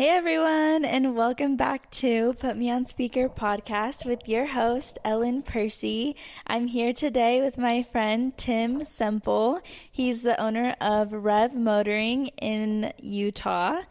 [0.00, 5.42] Hey everyone, and welcome back to Put Me on Speaker podcast with your host, Ellen
[5.42, 6.16] Percy.
[6.46, 9.60] I'm here today with my friend Tim Semple.
[9.92, 13.82] He's the owner of Rev Motoring in Utah.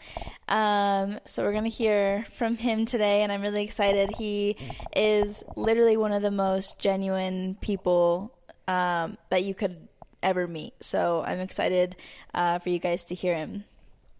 [0.47, 4.09] Um, so we're going to hear from him today, and I'm really excited.
[4.17, 4.57] He
[4.95, 8.35] is literally one of the most genuine people
[8.67, 9.77] um, that you could
[10.23, 10.73] ever meet.
[10.81, 11.95] So I'm excited
[12.33, 13.65] uh, for you guys to hear him.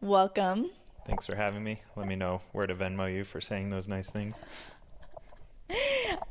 [0.02, 0.70] Welcome.
[1.06, 1.82] Thanks for having me.
[1.96, 4.42] Let me know where to Venmo you for saying those nice things.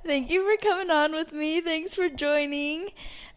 [0.05, 1.61] Thank you for coming on with me.
[1.61, 2.91] Thanks for joining.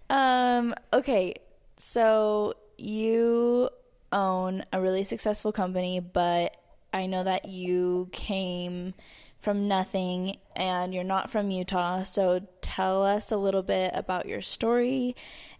[0.10, 1.36] Um, okay,
[1.78, 3.70] so you
[4.12, 6.58] own a really successful company, but
[6.94, 8.94] I know that you came
[9.40, 12.04] from nothing and you're not from Utah.
[12.04, 15.16] So tell us a little bit about your story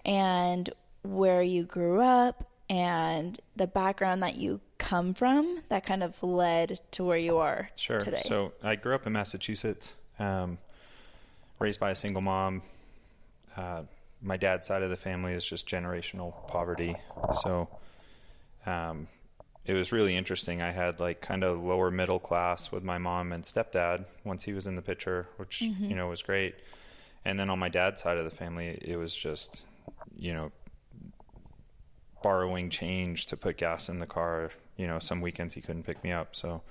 [0.06, 0.70] and
[1.04, 6.80] where you grew up and the background that you come from that kind of led
[6.90, 8.00] to where you are sure.
[8.00, 8.22] today.
[8.24, 10.58] So I grew up in Massachusetts, um,
[11.60, 12.64] raised by a single mom.
[13.56, 13.84] Uh,
[14.24, 16.96] my dad's side of the family is just generational poverty.
[17.44, 17.70] So
[18.66, 19.08] um,
[19.66, 20.62] it was really interesting.
[20.62, 24.54] I had like kind of lower middle class with my mom and stepdad once he
[24.54, 25.86] was in the picture, which, mm-hmm.
[25.86, 26.56] you know, was great.
[27.24, 29.64] And then on my dad's side of the family, it was just,
[30.18, 30.52] you know,
[32.24, 34.52] borrowing change to put gas in the car.
[34.82, 36.36] You know, some weekends he couldn't pick me up.
[36.36, 36.64] So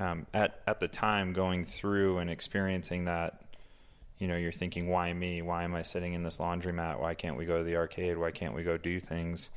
[0.00, 3.42] um, at at the time, going through and experiencing that,
[4.18, 5.42] you know, you're thinking, why me?
[5.42, 6.98] Why am I sitting in this laundromat?
[6.98, 8.16] Why can't we go to the arcade?
[8.16, 9.50] Why can't we go do things?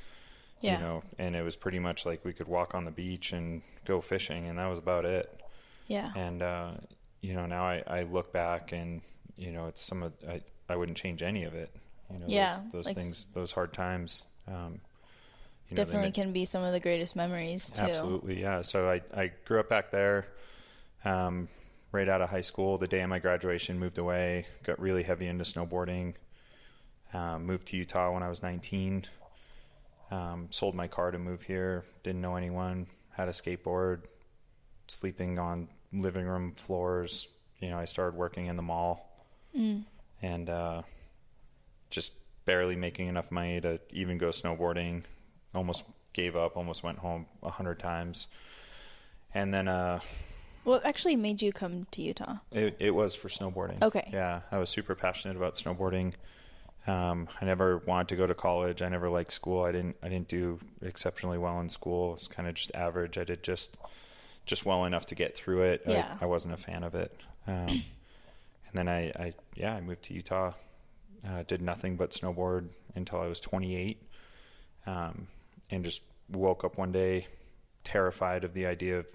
[0.59, 0.73] Yeah.
[0.73, 3.61] You know, and it was pretty much like we could walk on the beach and
[3.85, 5.41] go fishing, and that was about it.
[5.87, 6.11] Yeah.
[6.17, 6.71] And uh,
[7.21, 9.01] you know, now I, I look back and
[9.37, 11.69] you know, it's some of I I wouldn't change any of it.
[12.11, 14.23] You know, yeah, those, those like things, those hard times.
[14.49, 14.81] Um,
[15.69, 17.83] you know, definitely can be some of the greatest memories too.
[17.83, 18.61] Absolutely, yeah.
[18.61, 20.27] So I I grew up back there.
[21.03, 21.47] Um,
[21.91, 24.45] right out of high school, the day of my graduation, moved away.
[24.63, 26.15] Got really heavy into snowboarding.
[27.13, 29.05] Um, moved to Utah when I was 19.
[30.11, 31.85] Um, sold my car to move here.
[32.03, 32.87] Didn't know anyone.
[33.11, 34.01] Had a skateboard.
[34.87, 37.27] Sleeping on living room floors.
[37.59, 39.25] You know, I started working in the mall,
[39.57, 39.83] mm.
[40.21, 40.81] and uh,
[41.89, 42.11] just
[42.43, 45.03] barely making enough money to even go snowboarding
[45.55, 45.83] almost
[46.13, 48.27] gave up, almost went home a hundred times.
[49.33, 49.99] And then, uh,
[50.63, 52.37] what actually made you come to Utah?
[52.51, 53.81] It, it was for snowboarding.
[53.81, 54.09] Okay.
[54.11, 56.13] Yeah, I was super passionate about snowboarding.
[56.87, 58.81] Um, I never wanted to go to college.
[58.81, 59.63] I never liked school.
[59.63, 59.97] I didn't.
[60.01, 62.13] I didn't do exceptionally well in school.
[62.13, 63.17] It was kind of just average.
[63.17, 63.77] I did just
[64.45, 65.81] just well enough to get through it.
[65.87, 66.15] Yeah.
[66.21, 67.15] I, I wasn't a fan of it.
[67.47, 67.83] Um, and
[68.73, 70.53] then I, I, yeah, I moved to Utah.
[71.27, 74.01] Uh, did nothing but snowboard until I was 28.
[74.85, 75.27] Um,
[75.69, 77.27] and just woke up one day
[77.83, 79.07] terrified of the idea of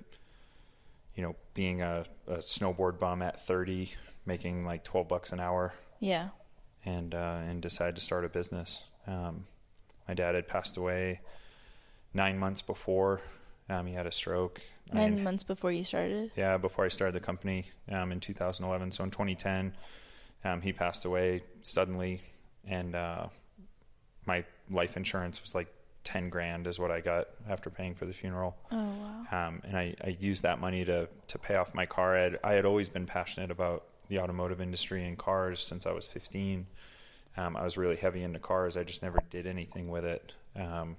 [1.14, 3.92] you know being a, a snowboard bum at 30
[4.26, 5.74] making like 12 bucks an hour.
[5.98, 6.28] Yeah.
[6.84, 8.82] And uh, and decided to start a business.
[9.06, 9.46] Um,
[10.08, 11.20] my dad had passed away
[12.14, 13.20] nine months before
[13.68, 14.60] um, he had a stroke.
[14.92, 16.32] Nine and, months before you started?
[16.36, 19.72] Yeah before i started the company um, in 2011 so in 2010
[20.44, 22.22] um, he passed away suddenly.
[22.66, 23.26] And uh,
[24.26, 25.72] my life insurance was like
[26.04, 28.56] 10 grand is what I got after paying for the funeral.
[28.72, 29.48] Oh, wow.
[29.48, 32.16] Um, and I, I, used that money to, to pay off my car.
[32.16, 35.92] I had, I had always been passionate about the automotive industry and cars since I
[35.92, 36.66] was 15.
[37.36, 38.76] Um, I was really heavy into cars.
[38.76, 40.96] I just never did anything with it um,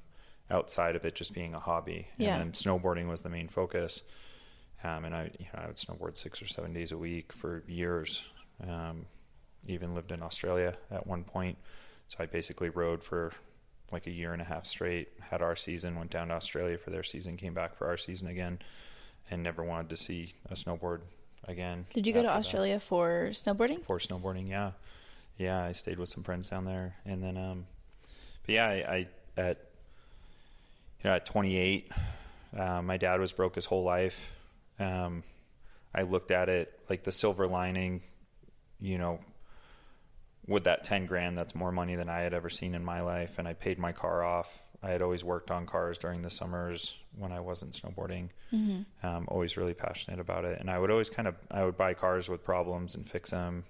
[0.49, 2.07] outside of it just being a hobby.
[2.17, 2.37] Yeah.
[2.37, 4.03] And snowboarding was the main focus.
[4.83, 7.63] Um, and I, you know, I would snowboard six or seven days a week for
[7.67, 8.21] years.
[8.67, 9.05] Um,
[9.67, 11.57] even lived in Australia at one point.
[12.07, 13.33] So I basically rode for
[13.91, 15.09] like a year and a half straight.
[15.29, 18.27] Had our season, went down to Australia for their season, came back for our season
[18.27, 18.59] again,
[19.29, 21.01] and never wanted to see a snowboard
[21.47, 21.85] again.
[21.93, 22.81] Did you go to Australia that.
[22.81, 23.83] for snowboarding?
[23.85, 24.71] For snowboarding, yeah,
[25.37, 25.63] yeah.
[25.63, 27.65] I stayed with some friends down there, and then, um,
[28.45, 29.07] but yeah, I, I
[29.37, 29.57] at
[31.03, 31.91] you know at 28,
[32.57, 34.31] uh, my dad was broke his whole life.
[34.79, 35.23] Um,
[35.93, 38.01] I looked at it like the silver lining,
[38.79, 39.19] you know,
[40.47, 43.37] with that 10 grand, that's more money than I had ever seen in my life.
[43.37, 44.61] And I paid my car off.
[44.83, 48.29] I had always worked on cars during the summers when I wasn't snowboarding.
[48.51, 49.05] Mm-hmm.
[49.05, 50.59] Um, always really passionate about it.
[50.59, 53.63] And I would always kind of, I would buy cars with problems and fix them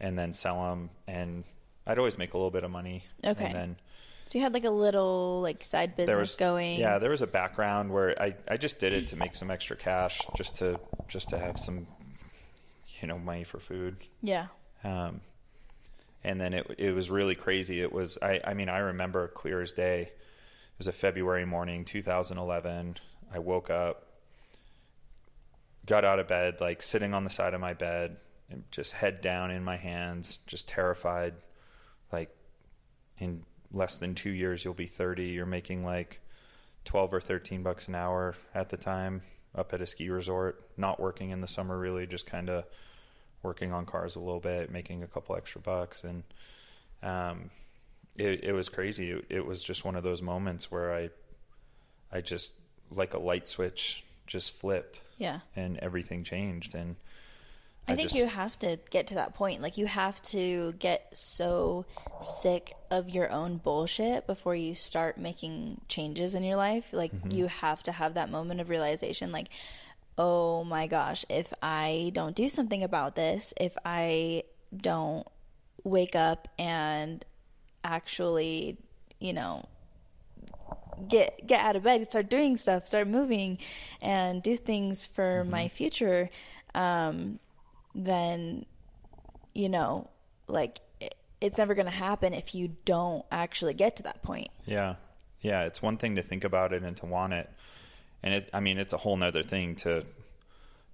[0.00, 0.90] and then sell them.
[1.06, 1.44] And
[1.86, 3.04] I'd always make a little bit of money.
[3.22, 3.44] Okay.
[3.44, 3.76] And then,
[4.28, 6.80] so you had like a little like side business was, going.
[6.80, 9.76] Yeah, there was a background where I, I just did it to make some extra
[9.76, 11.86] cash, just to just to have some,
[13.02, 13.96] you know, money for food.
[14.22, 14.46] Yeah.
[14.82, 15.20] Um,
[16.24, 17.80] and then it it was really crazy.
[17.80, 20.02] It was I I mean I remember clear as day.
[20.02, 22.96] It was a February morning, 2011.
[23.32, 24.06] I woke up,
[25.86, 28.16] got out of bed, like sitting on the side of my bed,
[28.50, 31.34] and just head down in my hands, just terrified.
[32.10, 32.34] Like
[33.18, 33.42] in
[33.72, 35.26] less than two years, you'll be 30.
[35.26, 36.20] You're making like
[36.86, 39.22] 12 or 13 bucks an hour at the time
[39.54, 42.64] up at a ski resort, not working in the summer really, just kind of
[43.44, 46.02] working on cars a little bit, making a couple extra bucks.
[46.02, 46.24] And,
[47.02, 47.50] um,
[48.16, 49.10] it, it was crazy.
[49.12, 51.10] It, it was just one of those moments where I,
[52.10, 52.54] I just
[52.90, 55.40] like a light switch just flipped Yeah.
[55.54, 56.74] and everything changed.
[56.74, 56.96] And
[57.86, 59.60] I, think just- you have to get to that point.
[59.60, 61.84] Like you have to get so
[62.20, 66.90] sick of your own bullshit before you start making changes in your life.
[66.92, 69.48] Like you have to have that moment of realization like
[70.16, 74.44] oh my gosh, if I don't do something about this, if I
[74.76, 75.26] don't
[75.82, 77.24] wake up and
[77.82, 78.78] actually,
[79.18, 79.66] you know,
[81.08, 83.58] get get out of bed, start doing stuff, start moving,
[84.00, 86.30] and do things for my future,
[86.74, 87.38] um,
[87.94, 88.66] then
[89.54, 90.10] you know,
[90.48, 94.48] like it, it's never going to happen if you don't actually get to that point.
[94.66, 94.96] Yeah.
[95.40, 95.62] Yeah.
[95.62, 97.50] It's one thing to think about it and to want it.
[98.24, 100.04] And it, I mean, it's a whole nother thing to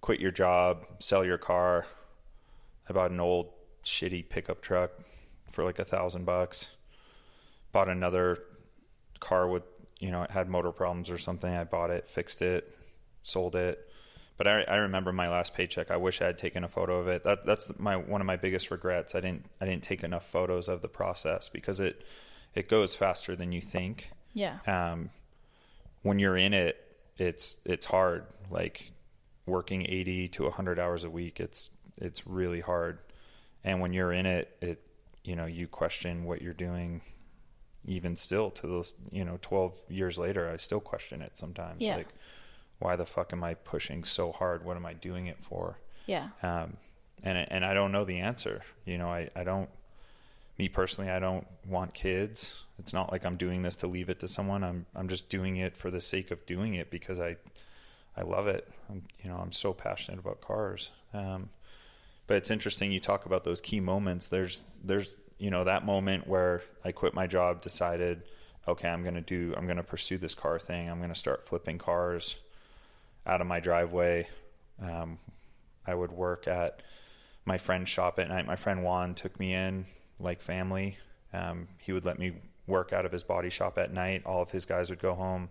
[0.00, 1.86] quit your job, sell your car.
[2.88, 3.50] I bought an old
[3.84, 4.90] shitty pickup truck
[5.50, 6.66] for like a thousand bucks.
[7.72, 8.38] Bought another
[9.20, 9.62] car with,
[10.00, 11.54] you know, it had motor problems or something.
[11.54, 12.76] I bought it, fixed it,
[13.22, 13.86] sold it.
[14.36, 15.90] But I, I remember my last paycheck.
[15.92, 17.22] I wish I had taken a photo of it.
[17.22, 19.14] That, that's my one of my biggest regrets.
[19.14, 22.02] I didn't I didn't take enough photos of the process because it
[22.54, 24.58] it goes faster than you think Yeah.
[24.66, 25.10] um,
[26.02, 26.89] when you're in it,
[27.20, 28.24] it's it's hard.
[28.50, 28.90] Like
[29.46, 32.98] working 80 to 100 hours a week, it's it's really hard.
[33.62, 34.82] And when you're in it, it
[35.22, 37.02] you know you question what you're doing.
[37.86, 41.80] Even still, to those you know 12 years later, I still question it sometimes.
[41.80, 41.96] Yeah.
[41.96, 42.08] Like,
[42.78, 44.64] why the fuck am I pushing so hard?
[44.64, 45.78] What am I doing it for?
[46.06, 46.28] Yeah.
[46.42, 46.76] um,
[47.22, 48.62] and and I don't know the answer.
[48.84, 49.68] You know, I, I don't.
[50.60, 52.52] Me personally, I don't want kids.
[52.78, 54.62] It's not like I'm doing this to leave it to someone.
[54.62, 57.36] I'm I'm just doing it for the sake of doing it because I
[58.14, 58.70] I love it.
[58.90, 60.90] I'm, you know, I'm so passionate about cars.
[61.14, 61.48] Um,
[62.26, 64.28] but it's interesting you talk about those key moments.
[64.28, 68.24] There's there's you know that moment where I quit my job, decided,
[68.68, 70.90] okay, I'm gonna do, I'm gonna pursue this car thing.
[70.90, 72.36] I'm gonna start flipping cars
[73.26, 74.28] out of my driveway.
[74.78, 75.20] Um,
[75.86, 76.82] I would work at
[77.46, 78.46] my friend's shop at night.
[78.46, 79.86] My friend Juan took me in
[80.20, 80.98] like family.
[81.32, 82.34] Um, he would let me
[82.66, 84.22] work out of his body shop at night.
[84.24, 85.50] All of his guys would go home.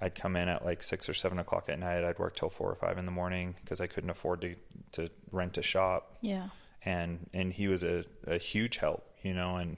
[0.00, 2.04] I'd come in at like six or seven o'clock at night.
[2.04, 4.54] I'd work till four or five in the morning because I couldn't afford to
[4.92, 6.16] to rent a shop.
[6.20, 6.48] Yeah.
[6.84, 9.56] And and he was a, a huge help, you know.
[9.56, 9.76] And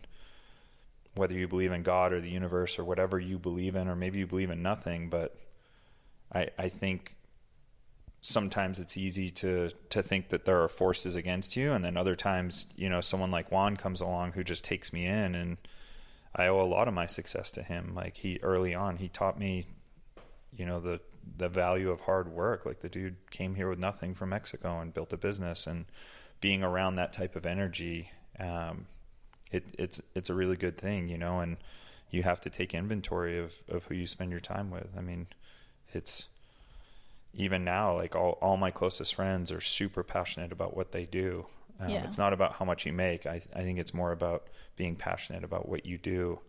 [1.14, 4.18] whether you believe in God or the universe or whatever you believe in, or maybe
[4.18, 5.36] you believe in nothing, but
[6.32, 7.14] I I think
[8.22, 11.72] sometimes it's easy to to think that there are forces against you.
[11.72, 15.06] And then other times you know someone like Juan comes along who just takes me
[15.06, 15.56] in and
[16.34, 17.94] I owe a lot of my success to him.
[17.94, 19.66] Like he early on he taught me
[20.52, 21.00] you know the
[21.36, 22.66] the value of hard work.
[22.66, 25.66] Like the dude came here with nothing from Mexico and built a business.
[25.66, 25.86] And
[26.40, 28.86] being around that type of energy um
[29.52, 31.58] it it's it's a really good thing you know and
[32.10, 34.88] you have to take inventory of of who you spend your time with.
[34.96, 35.26] I mean
[35.92, 36.28] it's
[37.34, 41.46] even now, like all, all my closest friends are super passionate about what they do.
[41.78, 42.04] Um, Yeah.
[42.04, 43.26] It's not about how much you make.
[43.26, 46.40] I, I think it's more about being passionate about what you do.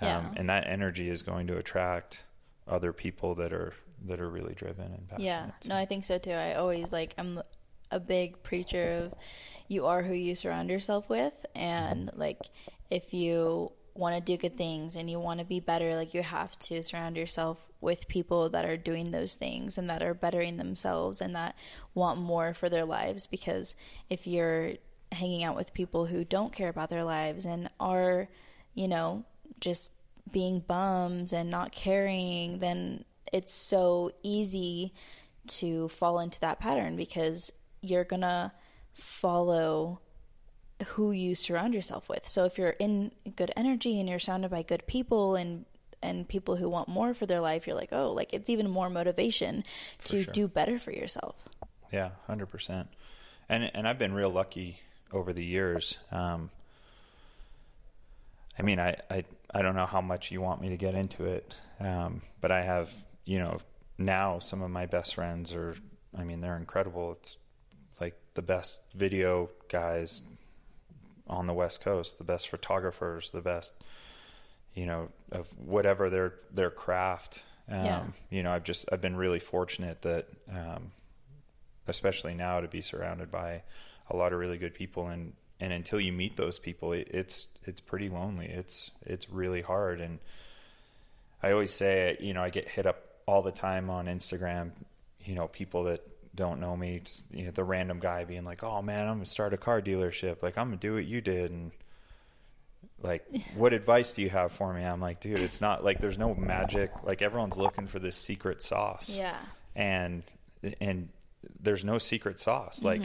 [0.00, 0.30] Um, Yeah.
[0.36, 2.24] And that energy is going to attract
[2.66, 3.74] other people that are
[4.06, 5.26] that are really driven and passionate.
[5.26, 6.30] Yeah, no, I think so too.
[6.32, 7.42] I always like I'm
[7.90, 9.14] a big preacher of
[9.68, 12.38] you are who you surround yourself with, and like
[12.88, 16.22] if you want to do good things and you want to be better, like you
[16.22, 20.56] have to surround yourself with people that are doing those things and that are bettering
[20.56, 21.54] themselves and that
[21.94, 23.26] want more for their lives.
[23.26, 23.76] Because
[24.08, 24.72] if you're
[25.12, 28.28] hanging out with people who don't care about their lives and are,
[28.74, 29.24] you know,
[29.60, 29.92] just
[30.32, 34.92] being bums and not caring, then it's so easy
[35.46, 37.52] to fall into that pattern because
[37.82, 38.52] you're gonna
[38.92, 40.00] follow
[40.88, 42.26] who you surround yourself with.
[42.26, 45.64] So if you're in good energy and you're surrounded by good people and
[46.02, 48.88] and people who want more for their life, you're like, oh, like it's even more
[48.88, 49.64] motivation
[50.04, 50.32] to sure.
[50.32, 51.36] do better for yourself.
[51.92, 52.88] Yeah, hundred percent.
[53.48, 54.80] And and I've been real lucky
[55.12, 55.98] over the years.
[56.10, 56.50] Um,
[58.58, 61.26] I mean, I, I I don't know how much you want me to get into
[61.26, 62.90] it, um, but I have
[63.24, 63.58] you know
[63.98, 65.76] now some of my best friends are.
[66.16, 67.12] I mean, they're incredible.
[67.12, 67.36] It's
[68.00, 70.22] like the best video guys
[71.30, 73.72] on the West Coast, the best photographers, the best
[74.74, 77.42] you know of whatever their their craft.
[77.68, 78.02] Um, Yeah.
[78.30, 80.92] You know, I've just I've been really fortunate that um,
[81.86, 83.62] especially now to be surrounded by
[84.10, 87.48] a lot of really good people and and until you meet those people it, it's
[87.64, 90.18] it's pretty lonely it's it's really hard and
[91.42, 94.70] i always say you know i get hit up all the time on instagram
[95.24, 96.00] you know people that
[96.34, 99.26] don't know me just you know the random guy being like oh man i'm gonna
[99.26, 100.42] start a car dealership.
[100.42, 101.50] Like i'm gonna do what you did.
[101.50, 101.72] And
[103.02, 103.24] like
[103.56, 104.82] what advice do you have for me?
[104.82, 106.90] I'm like dude it's not like there's no magic.
[107.02, 109.08] Like everyone's looking for this secret sauce.
[109.14, 109.36] Yeah.
[109.74, 110.22] and
[110.80, 111.08] and
[111.58, 112.80] there's no secret sauce.
[112.80, 112.86] Mm-hmm.
[112.86, 113.02] Like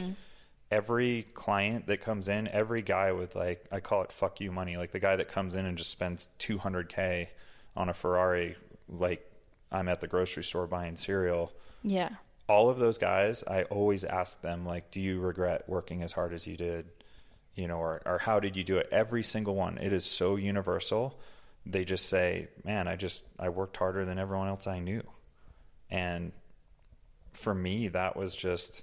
[0.70, 4.76] every client that comes in every guy with like i call it fuck you money
[4.76, 7.28] like the guy that comes in and just spends 200k
[7.76, 8.56] on a ferrari
[8.88, 9.24] like
[9.70, 11.52] i'm at the grocery store buying cereal
[11.84, 12.08] Yeah.
[12.48, 16.32] All of those guys i always ask them like do you regret working as hard
[16.32, 16.86] as you did
[17.56, 18.88] you know or, or how did you do it?
[18.92, 19.78] Every single one.
[19.78, 21.18] It is so universal.
[21.64, 25.02] They just say man i just i worked harder than everyone else i knew.
[25.90, 26.30] And
[27.32, 28.82] for me that was just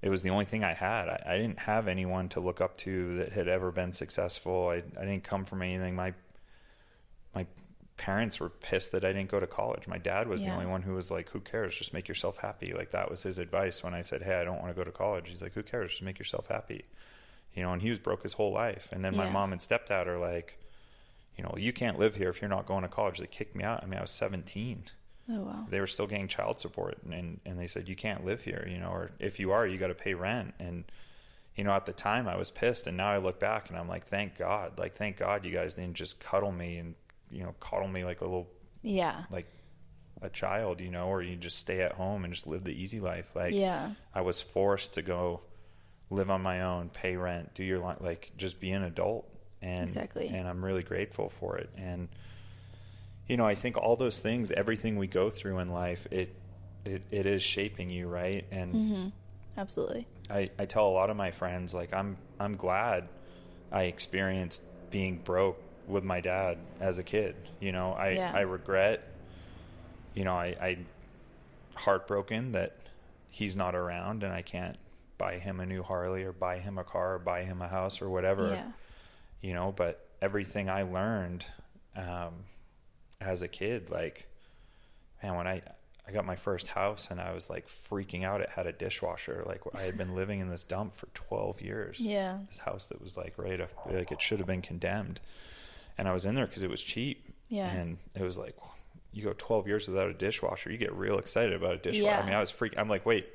[0.00, 1.08] it was the only thing i had.
[1.08, 4.68] I, I didn't have anyone to look up to that had ever been successful.
[4.68, 5.94] I, I didn't come from anything.
[5.94, 6.14] My
[7.34, 7.46] my
[8.02, 9.86] parents were pissed that I didn't go to college.
[9.86, 11.76] My dad was the only one who was like, "Who cares?
[11.76, 14.60] Just make yourself happy." Like that was his advice when I said, "Hey, I don't
[14.60, 15.90] want to go to college." He's like, "Who cares?
[15.92, 16.84] Just make yourself happy."
[17.54, 18.88] You know, and he was broke his whole life.
[18.90, 19.30] And then my Yeah.
[19.32, 20.58] mom and stepdad are like,
[21.36, 23.62] "You know, you can't live here if you're not going to college." They kicked me
[23.62, 23.84] out.
[23.84, 24.84] I mean, I was 17.
[25.30, 25.66] Oh wow.
[25.70, 28.66] They were still getting child support, and and, and they said, "You can't live here."
[28.68, 30.54] You know, or if you are, you got to pay rent.
[30.58, 30.84] And
[31.54, 33.86] you know, at the time, I was pissed, and now I look back and I'm
[33.88, 34.76] like, "Thank God!
[34.78, 36.94] Like, thank God you guys didn't just cuddle me and
[37.32, 38.48] you know, coddle me like a little
[38.82, 39.24] Yeah.
[39.30, 39.46] like
[40.20, 43.00] a child, you know, or you just stay at home and just live the easy
[43.00, 43.34] life.
[43.34, 43.92] Like Yeah.
[44.14, 45.40] I was forced to go
[46.10, 49.28] live on my own, pay rent, do your like just be an adult
[49.60, 50.28] and Exactly.
[50.28, 51.70] and I'm really grateful for it.
[51.76, 52.08] And
[53.28, 56.34] you know, I think all those things, everything we go through in life, it
[56.84, 58.44] it, it is shaping you, right?
[58.50, 59.08] And Mm-hmm.
[59.56, 60.06] Absolutely.
[60.30, 63.08] I, I tell a lot of my friends like I'm I'm glad
[63.70, 65.60] I experienced being broke
[65.92, 67.36] with my dad as a kid.
[67.60, 68.32] You know, I, Yeah.
[68.34, 69.08] I regret
[70.14, 70.78] you know, I, I
[71.74, 72.76] heartbroken that
[73.30, 74.76] he's not around and I can't
[75.18, 78.02] buy him a new Harley or buy him a car or buy him a house
[78.02, 78.50] or whatever.
[78.50, 78.70] Yeah.
[79.40, 81.44] You know, but everything I learned
[81.96, 82.44] um,
[83.20, 84.26] as a kid, like
[85.22, 85.62] man, when I
[86.06, 88.40] I got my first house and I was like freaking out.
[88.40, 89.44] It had a dishwasher.
[89.46, 92.00] Like I had been living in this dump for 12 years.
[92.00, 92.38] Yeah.
[92.48, 95.20] This house that was like right up, like it should have been condemned.
[95.98, 97.28] And I was in there because it was cheap.
[97.48, 97.70] Yeah.
[97.70, 98.56] And it was like,
[99.12, 102.04] you go 12 years without a dishwasher, you get real excited about a dishwasher.
[102.04, 102.20] Yeah.
[102.20, 103.26] I mean, I was freaking, I'm like, wait,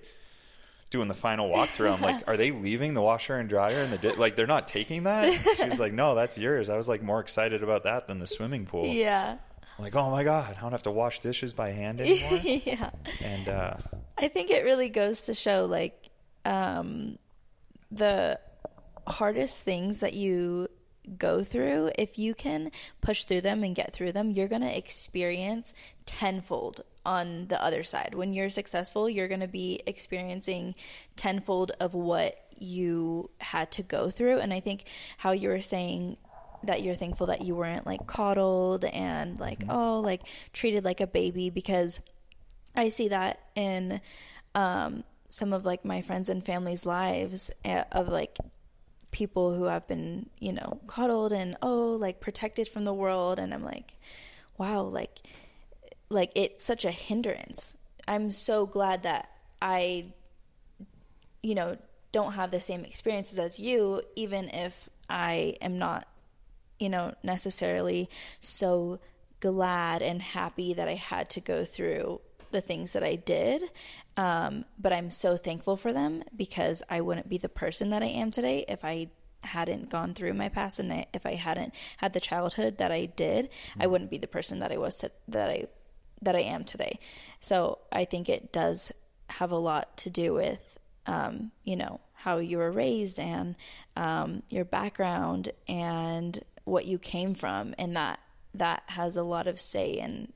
[0.89, 1.93] doing the final walkthrough.
[1.93, 4.67] I'm like, are they leaving the washer and dryer and the, di- like, they're not
[4.67, 5.31] taking that?
[5.57, 6.69] She was like, no, that's yours.
[6.69, 8.87] I was like more excited about that than the swimming pool.
[8.87, 9.37] Yeah.
[9.77, 12.39] I'm like, oh my God, I don't have to wash dishes by hand anymore.
[12.43, 12.89] yeah.
[13.23, 13.73] and, uh,
[14.17, 16.09] I think it really goes to show like
[16.43, 17.19] um,
[17.91, 18.39] the
[19.05, 20.69] hardest things that you
[21.17, 22.71] go through, if you can
[23.01, 25.73] push through them and get through them, you're going to experience
[26.05, 28.13] tenfold on the other side.
[28.13, 30.75] When you're successful, you're going to be experiencing
[31.15, 34.39] tenfold of what you had to go through.
[34.39, 34.85] And I think
[35.17, 36.17] how you were saying
[36.63, 40.21] that you're thankful that you weren't like coddled and like, oh, like
[40.53, 41.99] treated like a baby because
[42.75, 44.01] I see that in
[44.55, 48.37] um, some of like my friends and family's lives uh, of like
[49.11, 53.53] people who have been, you know, coddled and oh, like protected from the world, and
[53.53, 53.95] I'm like,
[54.57, 55.19] wow, like,
[56.09, 57.77] like it's such a hindrance.
[58.07, 59.29] I'm so glad that
[59.61, 60.13] I,
[61.43, 61.77] you know,
[62.11, 66.07] don't have the same experiences as you, even if I am not
[66.79, 68.09] you know, necessarily
[68.39, 68.99] so
[69.39, 73.63] glad and happy that I had to go through the things that I did.
[74.15, 78.07] Um, but I'm so thankful for them because I wouldn't be the person that I
[78.07, 79.09] am today if I
[79.41, 83.05] hadn't gone through my past and I, if I hadn't had the childhood that I
[83.05, 83.49] did,
[83.79, 85.67] I wouldn't be the person that I was to, that I
[86.23, 86.99] that I am today.
[87.39, 88.91] So I think it does
[89.29, 93.55] have a lot to do with um, you know how you were raised and
[93.95, 98.19] um, your background and what you came from, and that
[98.55, 100.33] that has a lot of say in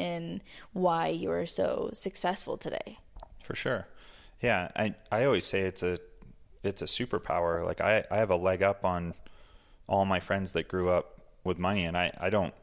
[0.00, 0.40] in
[0.72, 2.98] why you are so successful today.
[3.44, 3.86] For sure.
[4.40, 5.98] Yeah, I I always say it's a
[6.62, 7.64] it's a superpower.
[7.64, 9.14] Like I I have a leg up on
[9.86, 12.54] all my friends that grew up with money and I I don't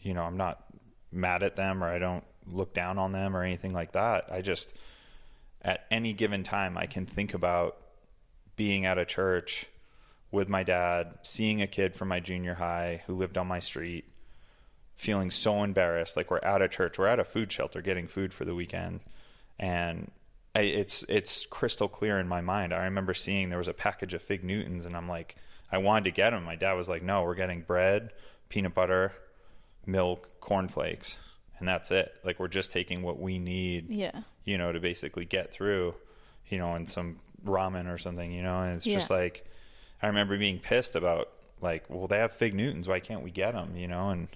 [0.00, 0.64] you know, I'm not
[1.12, 4.28] mad at them or I don't look down on them or anything like that.
[4.30, 4.72] I just
[5.62, 7.76] at any given time I can think about
[8.54, 9.66] being at a church
[10.30, 14.08] with my dad, seeing a kid from my junior high who lived on my street,
[14.96, 18.32] feeling so embarrassed like we're at a church, we're at a food shelter getting food
[18.34, 19.00] for the weekend
[19.58, 20.10] and
[20.54, 22.72] I, it's it's crystal clear in my mind.
[22.72, 25.36] I remember seeing there was a package of fig Newtons, and I'm like,
[25.70, 26.44] I wanted to get them.
[26.44, 28.10] My dad was like, "No, we're getting bread,
[28.48, 29.12] peanut butter,
[29.84, 31.16] milk, cornflakes,
[31.58, 32.14] and that's it.
[32.24, 34.22] Like we're just taking what we need, Yeah.
[34.44, 35.94] you know, to basically get through,
[36.48, 38.60] you know, and some ramen or something, you know.
[38.62, 39.46] And it's just like,
[40.02, 41.28] I remember being pissed about
[41.60, 44.08] like, well, they have fig Newtons, why can't we get them, you know?
[44.10, 44.28] And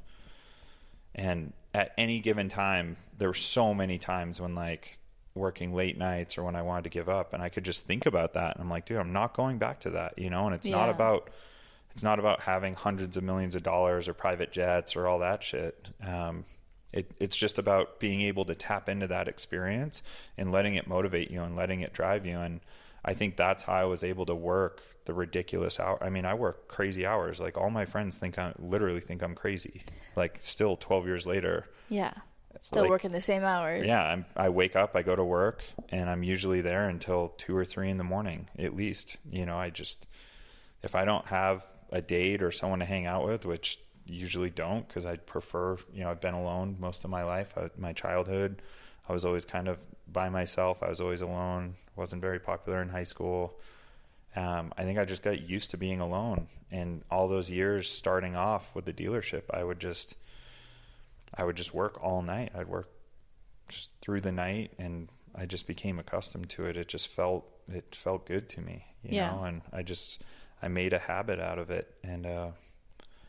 [1.14, 4.98] and at any given time, there were so many times when like
[5.34, 8.06] working late nights or when I wanted to give up, and I could just think
[8.06, 10.46] about that, and I'm like, dude, I'm not going back to that, you know.
[10.46, 11.30] And it's not about
[11.92, 15.42] it's not about having hundreds of millions of dollars or private jets or all that
[15.42, 15.88] shit.
[16.04, 16.44] Um,
[16.92, 20.02] it, it's just about being able to tap into that experience
[20.36, 22.38] and letting it motivate you and letting it drive you.
[22.38, 22.60] And
[23.04, 25.98] I think that's how I was able to work the ridiculous hour.
[26.02, 27.40] I mean, I work crazy hours.
[27.40, 29.82] Like all my friends think I literally think I'm crazy.
[30.14, 32.12] Like still 12 years later, Yeah.
[32.60, 33.86] Still Like- working the same hours.
[33.86, 37.56] yeah, I'm, I wake up, I go to work, and I'm usually there until two
[37.56, 39.16] or three in the morning, at least.
[39.30, 40.06] You know, I just
[40.82, 44.86] if I don't have a date or someone to hang out with, which usually don't,
[44.86, 47.52] because I prefer, you know, I've been alone most of my life.
[47.56, 48.60] I, my childhood,
[49.08, 49.78] I was always kind of
[50.12, 50.82] by myself.
[50.82, 51.74] I was always alone.
[51.96, 53.58] wasn't very popular in high school.
[54.36, 58.36] Um, I think I just got used to being alone, and all those years starting
[58.36, 60.16] off with the dealership, I would just,
[61.34, 62.52] I would just work all night.
[62.54, 62.88] I'd work
[63.68, 66.76] just through the night and I just became accustomed to it.
[66.76, 69.16] It just felt it felt good to me, you Yeah.
[69.16, 70.22] know, and I just
[70.62, 72.50] I made a habit out of it and uh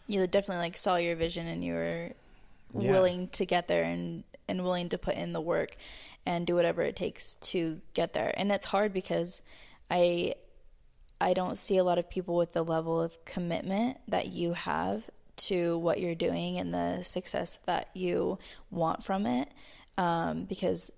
[0.07, 2.11] You definitely like saw your vision and you were
[2.73, 2.89] Yeah.
[2.89, 5.77] willing to get there and and willing to put in the work
[6.25, 8.33] and do whatever it takes to get there.
[8.37, 9.41] And it's hard because
[9.89, 10.35] I
[11.21, 15.07] I don't see a lot of people with the level of commitment that you have
[15.37, 18.39] to what you're doing and the success that you
[18.71, 19.49] want from it.
[19.97, 20.91] Um, because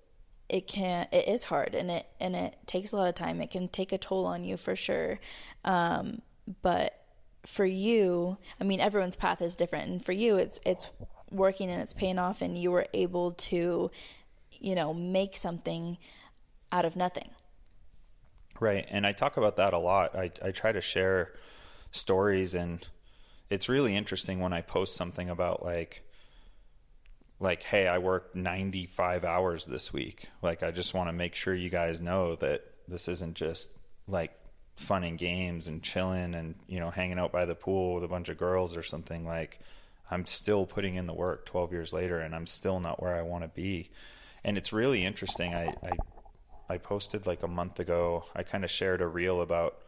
[0.48, 3.40] it can it is hard and it and it takes a lot of time.
[3.42, 5.20] It can take a toll on you for sure.
[5.64, 6.22] Um,
[6.62, 7.04] but
[7.44, 10.88] for you, I mean everyone's path is different and for you it's it's
[11.30, 13.90] working and it's paying off and you were able to
[14.52, 15.98] you know make something
[16.72, 17.30] out of nothing.
[18.60, 18.86] Right.
[18.88, 20.14] And I talk about that a lot.
[20.14, 21.32] I, I try to share
[21.90, 22.86] stories and
[23.50, 26.02] it's really interesting when I post something about like
[27.40, 30.28] like, hey, I worked ninety five hours this week.
[30.40, 33.70] Like I just want to make sure you guys know that this isn't just
[34.06, 34.32] like
[34.76, 38.08] fun and games and chilling and, you know, hanging out by the pool with a
[38.08, 39.60] bunch of girls or something like
[40.10, 43.22] I'm still putting in the work 12 years later and I'm still not where I
[43.22, 43.90] want to be.
[44.42, 45.54] And it's really interesting.
[45.54, 45.92] I, I
[46.68, 48.24] I posted like a month ago.
[48.34, 49.78] I kind of shared a reel about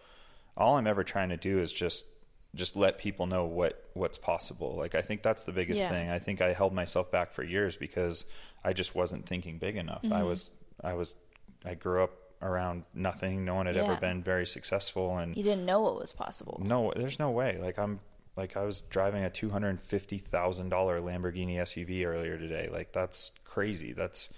[0.57, 2.07] all I'm ever trying to do is just
[2.55, 4.77] just let people know what what's possible.
[4.77, 5.91] Like I think that's the biggest Yeah.
[5.91, 6.11] thing.
[6.11, 8.25] I think I held myself back for years because
[8.65, 10.01] I just wasn't thinking big enough.
[10.05, 10.27] I Mm-hmm.
[10.27, 10.51] was
[10.83, 11.17] I was
[11.65, 12.13] I grew up
[12.43, 13.45] around nothing.
[13.45, 16.63] No one had ever been very successful and You didn't know what was possible.
[16.65, 17.59] no, there's no way.
[17.61, 18.01] Like I'm
[18.37, 22.69] like I was driving a two hundred fifty thousand dollar Lamborghini SUV earlier today.
[22.73, 23.93] Like that's crazy.
[23.93, 24.29] That's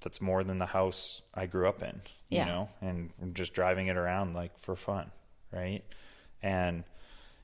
[0.00, 2.00] that's more than the house I grew up in.
[2.28, 2.44] Yeah.
[2.44, 5.10] You know, and I'm just driving it around like for fun,
[5.52, 5.82] right?
[6.42, 6.84] And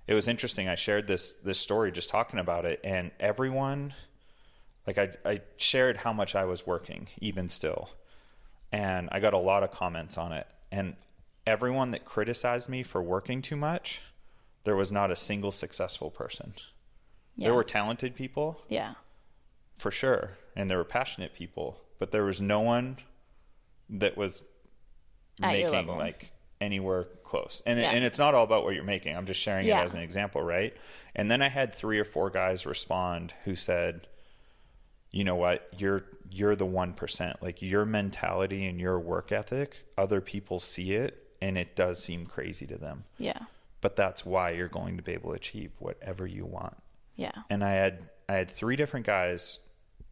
[0.07, 0.69] it was interesting.
[0.69, 3.95] I shared this this story just talking about it, and everyone,
[4.87, 7.90] like I I shared how much I was working, even still,
[8.71, 10.97] and I got a lot of comments on it, and
[11.47, 14.03] everyone that criticized me for working too much,
[14.64, 16.55] there was not a single successful person.
[17.37, 17.49] Yeah.
[17.49, 18.95] There were talented people, yeah.
[19.79, 22.99] for sure, and there were passionate people, but there was no one
[23.88, 24.43] that was
[25.43, 27.62] At making like anywhere close.
[27.64, 27.93] And Yeah.
[27.93, 29.17] and it's not all about what you're making.
[29.17, 29.81] I'm just sharing Yeah.
[29.81, 30.77] it as an example, right?
[31.14, 34.07] And then I had three or four guys respond who said,
[35.12, 35.67] "You know what?
[35.79, 37.43] You're you're the 1%.
[37.43, 42.27] Like your mentality and your work ethic, other people see it and it does seem
[42.27, 43.05] crazy to them.
[43.17, 43.38] Yeah.
[43.81, 46.77] But that's why you're going to be able to achieve whatever you want."
[47.17, 47.33] Yeah.
[47.49, 49.61] and I had I had three different guys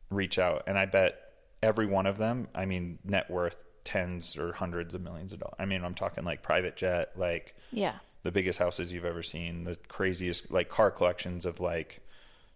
[0.08, 1.31] reach out, and I bet
[1.62, 5.56] every one of them, I mean, net worth tens or hundreds of millions of dollars.
[5.58, 7.94] I mean, I'm talking like private jet, like Yeah.
[8.22, 12.00] the biggest houses you've ever seen, the craziest like car collections of like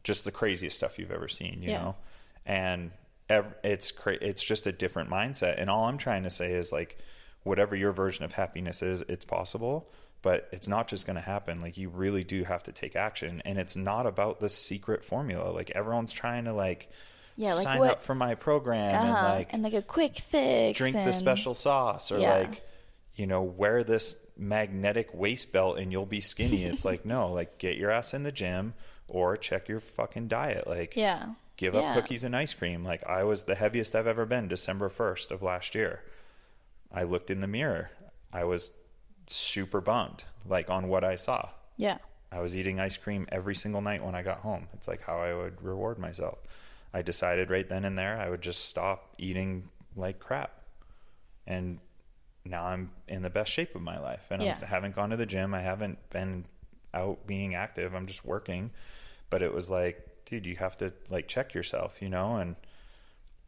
[0.04, 1.82] just the craziest stuff you've ever seen, you Yeah.
[1.82, 1.96] know,
[2.44, 2.92] and
[3.28, 5.60] ev- it's cra- it's just a different mindset.
[5.60, 6.96] And all I'm trying to say is like,
[7.42, 9.90] whatever your version of happiness is, it's possible,
[10.22, 11.58] but it's not just going to happen.
[11.60, 15.50] Like you really do have to take action, and it's not about the secret formula.
[15.50, 16.88] Like everyone's trying to like.
[17.36, 19.28] Yeah, like sign what- up for my program and Uh-huh.
[19.28, 20.78] like and like a quick fix.
[20.78, 22.34] drink the special sauce or Yeah.
[22.38, 22.62] like
[23.14, 27.58] you know wear this magnetic waist belt and you'll be skinny it's like no like
[27.58, 28.74] get your ass in the gym
[29.08, 31.30] or check your fucking diet like Yeah.
[31.56, 31.80] give Yeah.
[31.80, 35.30] up cookies and ice cream like i was the heaviest i've ever been december 1st
[35.30, 36.02] of last year
[36.92, 37.90] I looked in the mirror.
[38.32, 38.70] I was
[39.26, 41.48] super bummed, like on what I saw.
[41.76, 41.98] Yeah.
[42.30, 44.68] I was eating ice cream every single night when I got home.
[44.72, 46.38] It's like how I would reward myself.
[46.92, 50.60] I decided right then and there I would just stop eating like crap.
[51.46, 51.78] And
[52.44, 54.26] now I'm in the best shape of my life.
[54.30, 54.58] And Yeah.
[54.60, 55.54] I haven't gone to the gym.
[55.54, 56.46] I haven't been
[56.94, 57.94] out being active.
[57.94, 58.70] I'm just working.
[59.30, 62.36] But it was like, dude, you have to like check yourself, you know?
[62.36, 62.56] And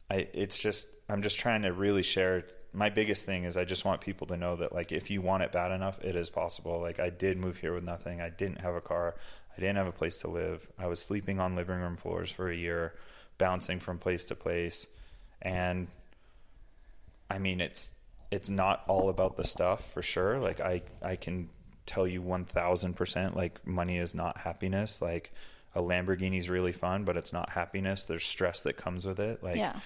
[0.09, 3.83] I it's just I'm just trying to really share my biggest thing is I just
[3.83, 6.79] want people to know that like if you want it bad enough, it is possible.
[6.79, 8.21] Like I did move here with nothing.
[8.21, 9.15] I didn't have a car.
[9.55, 10.67] I didn't have a place to live.
[10.77, 12.93] I was sleeping on living room floors for a year,
[13.39, 14.85] bouncing from place to place.
[15.41, 15.87] And
[17.31, 17.89] I mean it's
[18.29, 20.39] it's not all about the stuff for sure.
[20.39, 21.49] Like I I can
[21.87, 25.01] tell you 1000% like money is not happiness.
[25.01, 25.33] Like
[25.73, 28.05] a Lamborghini is really fun, but it's not happiness.
[28.05, 29.43] There's stress that comes with it.
[29.43, 29.79] Like yeah.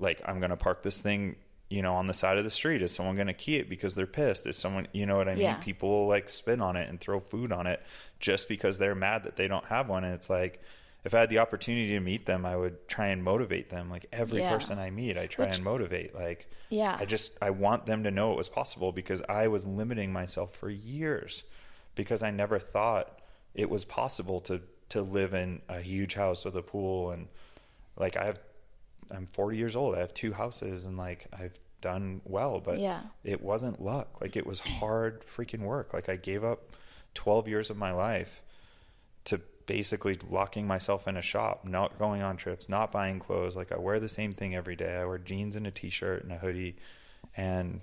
[0.00, 1.36] like I'm gonna park this thing,
[1.68, 2.82] you know, on the side of the street.
[2.82, 4.46] Is someone gonna key it because they're pissed?
[4.46, 5.42] Is someone, you know what I mean?
[5.42, 5.54] Yeah.
[5.54, 7.80] People will like spin on it and throw food on it
[8.18, 10.02] just because they're mad that they don't have one.
[10.02, 10.60] And it's like,
[11.04, 13.90] if I had the opportunity to meet them, I would try and motivate them.
[13.90, 14.52] Like every Yeah.
[14.54, 16.14] person I meet, I try Which- and motivate.
[16.14, 16.96] Like, Yeah.
[16.98, 20.54] I just I want them to know it was possible because I was limiting myself
[20.54, 21.42] for years
[21.94, 23.20] because I never thought
[23.54, 27.28] it was possible to to live in a huge house with a pool and
[27.96, 28.40] like I have
[29.10, 29.94] I'm 40 years old.
[29.94, 33.02] I have two houses and like I've done well, but Yeah.
[33.24, 34.20] it wasn't luck.
[34.20, 35.92] Like it was hard freaking work.
[35.92, 36.70] Like I gave up
[37.14, 38.40] 12 years of my life
[39.24, 39.40] to
[39.72, 43.56] basically locking myself in a shop, not going on trips, not buying clothes.
[43.56, 44.96] Like I wear the same thing every day.
[44.96, 46.76] I wear jeans and a t-shirt and a hoodie.
[47.38, 47.80] And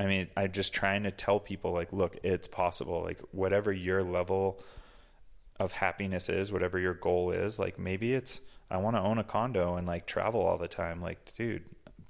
[0.00, 3.02] I mean, I'm just trying to tell people like, look, it's possible.
[3.02, 4.62] Like whatever your level
[5.60, 9.24] of happiness is, whatever your goal is, like maybe it's I want to own a
[9.24, 11.02] condo and like travel all the time.
[11.02, 11.64] Like, dude,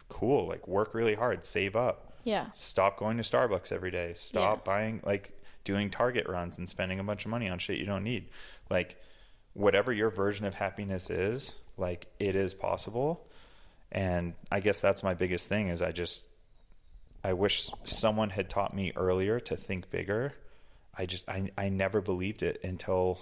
[0.08, 0.46] cool.
[0.46, 2.12] Like work really hard, save up.
[2.22, 2.46] Yeah.
[2.52, 4.12] Stop going to Starbucks every day.
[4.14, 4.62] Stop Yeah.
[4.72, 5.32] buying like
[5.64, 8.28] doing Target runs and spending a bunch of money on shit you don't need.
[8.70, 9.00] Like
[9.56, 13.26] whatever your version of happiness is, like it is possible.
[13.92, 16.24] And I guess that's my biggest thing is I just
[17.24, 20.32] I wish someone had taught me earlier to think bigger.
[20.96, 23.18] I just I I never believed it until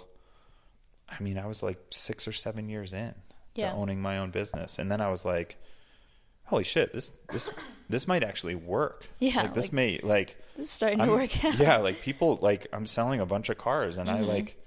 [1.07, 3.13] I mean, I was like 6 or 7 years in
[3.53, 3.69] Yeah.
[3.71, 4.79] to owning my own business.
[4.79, 5.57] And then I was like
[6.45, 7.49] holy shit, this this
[7.89, 9.07] this might actually work.
[9.19, 11.57] Yeah, Like this like- may like This is starting I'm- to work out.
[11.57, 14.23] yeah, like people like I'm selling a bunch of cars and Mm-hmm.
[14.23, 14.61] I like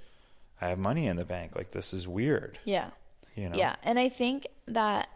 [0.61, 1.53] I have money in the bank.
[1.55, 2.59] Like this is weird.
[2.65, 2.91] Yeah.
[3.35, 3.57] You know?
[3.57, 5.09] Yeah, and I think that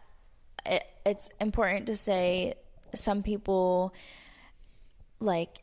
[0.65, 2.55] it, it's important to say
[2.95, 3.93] some people
[5.19, 5.63] like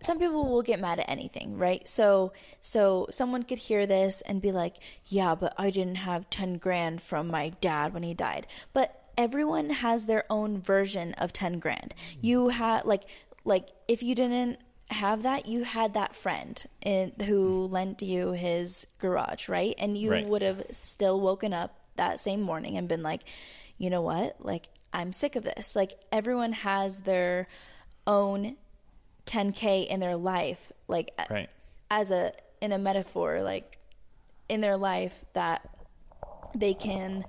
[0.00, 1.86] some people will get mad at anything, right?
[1.88, 6.58] So so someone could hear this and be like, "Yeah, but I didn't have 10
[6.58, 11.58] grand from my dad when he died." But everyone has their own version of 10
[11.58, 11.94] grand.
[12.20, 13.04] You had like
[13.44, 14.58] like if you didn't
[14.90, 17.72] have that, you had that friend in, who mm-hmm.
[17.72, 19.74] lent you his garage, right?
[19.78, 20.26] And you Right.
[20.26, 23.22] would have still woken up that same morning and been like,
[23.78, 24.36] you know what?
[24.44, 25.74] Like, I'm sick of this.
[25.74, 27.48] Like, everyone has their
[28.06, 28.56] own
[29.26, 31.50] 10K in their life, like, Right.
[31.90, 33.78] as a, in a metaphor, like,
[34.48, 35.68] in their life that
[36.54, 37.24] they can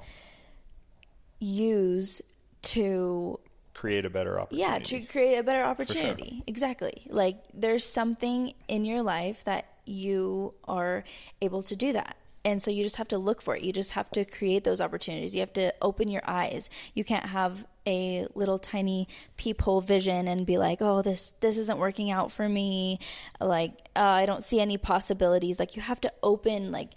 [1.40, 2.22] use
[2.62, 3.40] to
[3.78, 4.72] Create a better opportunity.
[4.72, 6.44] yeah, to create a better opportunity.
[6.48, 7.04] Exactly.
[7.10, 11.04] Like there's something in your life that you are
[11.44, 12.18] able to do that.
[12.44, 13.62] And so you just have to look for it.
[13.62, 15.36] You just have to create those opportunities.
[15.36, 16.72] You have to open your eyes.
[16.96, 21.78] You can't have a little tiny peephole vision and be like, "Oh, this this isn't
[21.78, 23.00] working out for me."
[23.40, 25.60] Like, uh, I don't see any possibilities.
[25.60, 26.92] Like you have to open like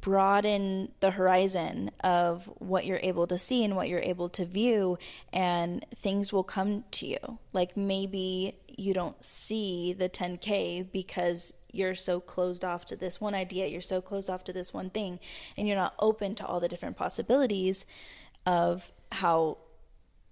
[0.00, 4.98] broaden the horizon of what you're able to see and what you're able to view
[5.32, 11.94] and things will come to you like maybe you don't see the 10k because you're
[11.94, 15.18] so closed off to this one idea you're so closed off to this one thing
[15.56, 17.86] and you're not open to all the different possibilities
[18.44, 19.58] of how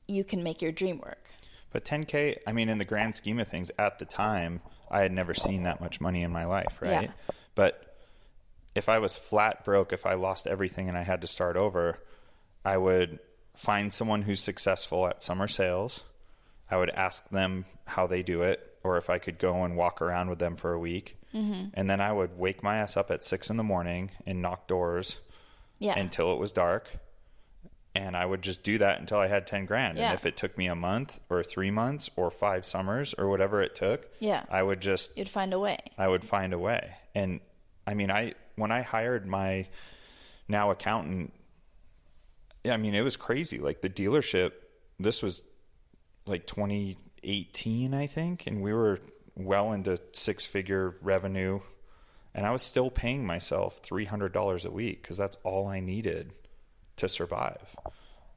[0.07, 1.35] you can make your dream work
[1.75, 5.11] But 10K, I mean, in the grand scheme of things, at the time, I had
[5.11, 7.03] never seen that much money in my life, right?
[7.03, 7.35] Yeah.
[7.57, 7.84] But
[8.75, 11.99] if I was flat broke, if I lost everything and I had to start over,
[12.65, 13.19] I would
[13.57, 16.03] find someone who's successful at summer sales.
[16.71, 20.03] I would ask them how they do it, or if I could go and walk
[20.03, 21.19] around with them for a week.
[21.35, 21.69] Mm-hmm.
[21.75, 24.67] And then I would wake my ass up at six in the morning and knock
[24.69, 25.19] doors
[25.79, 26.89] yeah until it was dark.
[27.97, 29.99] And I would just do that until I had 10 grand.
[29.99, 30.07] Yeah.
[30.07, 33.63] And if it took me a month or three months or five summers or whatever
[33.63, 34.45] it took, Yeah.
[34.51, 36.95] I would just, you'd find a way I would find a way.
[37.15, 37.41] And
[37.87, 39.67] I mean, I, when I hired my
[40.49, 41.33] now accountant,
[42.69, 43.59] I mean, it was crazy.
[43.59, 44.53] Like the dealership,
[44.99, 45.43] this was
[46.27, 49.01] like 2018, I think, and we were
[49.37, 51.61] well into six figure revenue.
[52.35, 56.33] And I was still paying myself $300 a week because that's all I needed
[56.97, 57.77] to survive.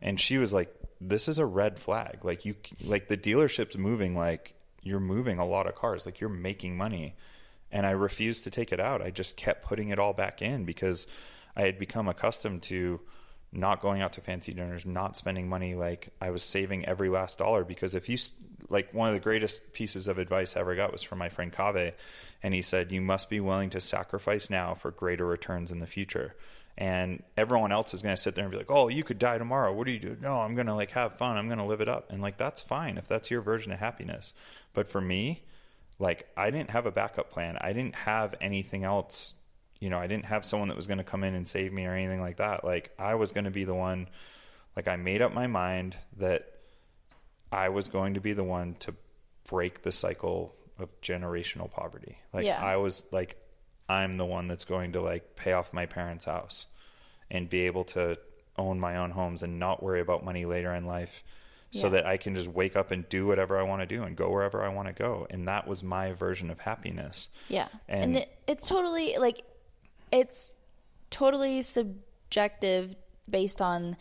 [0.01, 2.23] And she was like, this is a red flag.
[2.23, 4.53] Like you, like the dealership's moving, like
[4.83, 7.15] you're moving a lot of cars, like you're making money.
[7.71, 9.01] And I refused to take it out.
[9.01, 11.07] I just kept putting it all back in because
[11.55, 13.01] I had become accustomed to
[13.51, 15.75] not going out to fancy dinners, not spending money.
[15.75, 18.17] Like I was saving every last dollar because if you,
[18.69, 21.51] like one of the greatest pieces of advice I ever got was from my friend
[21.51, 21.93] Kave.
[22.43, 25.87] And he said, you must be willing to sacrifice now for greater returns in the
[25.87, 26.35] future.
[26.77, 29.39] And everyone else is going to sit there and be like, oh, you could die
[29.39, 29.73] tomorrow.
[29.73, 30.15] What do you do?
[30.21, 31.35] No, I'm going to like have fun.
[31.35, 32.11] I'm going to live it up.
[32.11, 34.33] And like, that's fine if that's your version of happiness.
[34.73, 35.43] But for me,
[35.99, 37.57] like I didn't have a backup plan.
[37.59, 39.33] I didn't have anything else
[39.79, 41.85] you know, I didn't have someone that was going to come in and save me
[41.85, 42.63] or anything like that.
[42.63, 44.07] Like I was going to be the one
[44.75, 46.51] like I made up my mind that
[47.51, 48.93] I was going to be the one to
[49.47, 52.17] break the cycle of generational poverty.
[52.33, 52.63] Like yeah.
[52.63, 53.37] I was like
[53.89, 56.67] I'm the one that's going to like pay off my parents' house
[57.29, 58.17] and be able to
[58.57, 61.23] own my own homes and not worry about money later in life
[61.71, 61.93] so yeah.
[61.93, 64.29] that I can just wake up and do whatever I want to do and go
[64.29, 65.27] wherever I want to go.
[65.29, 67.29] And that was my version of happiness.
[67.49, 67.67] Yeah.
[67.87, 69.43] And, and it, it's totally like
[70.11, 70.51] it's
[71.09, 72.95] totally subjective
[73.29, 73.97] based on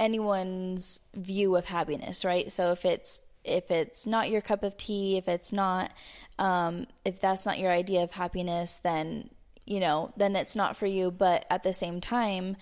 [0.00, 2.50] anyone's view of happiness, right?
[2.50, 5.92] So if it's if it's not your cup of tea, if it's not
[6.38, 9.30] um, if that's not your idea of happiness, then
[9.66, 11.10] you know, then it's not for you.
[11.10, 12.56] But at the same time,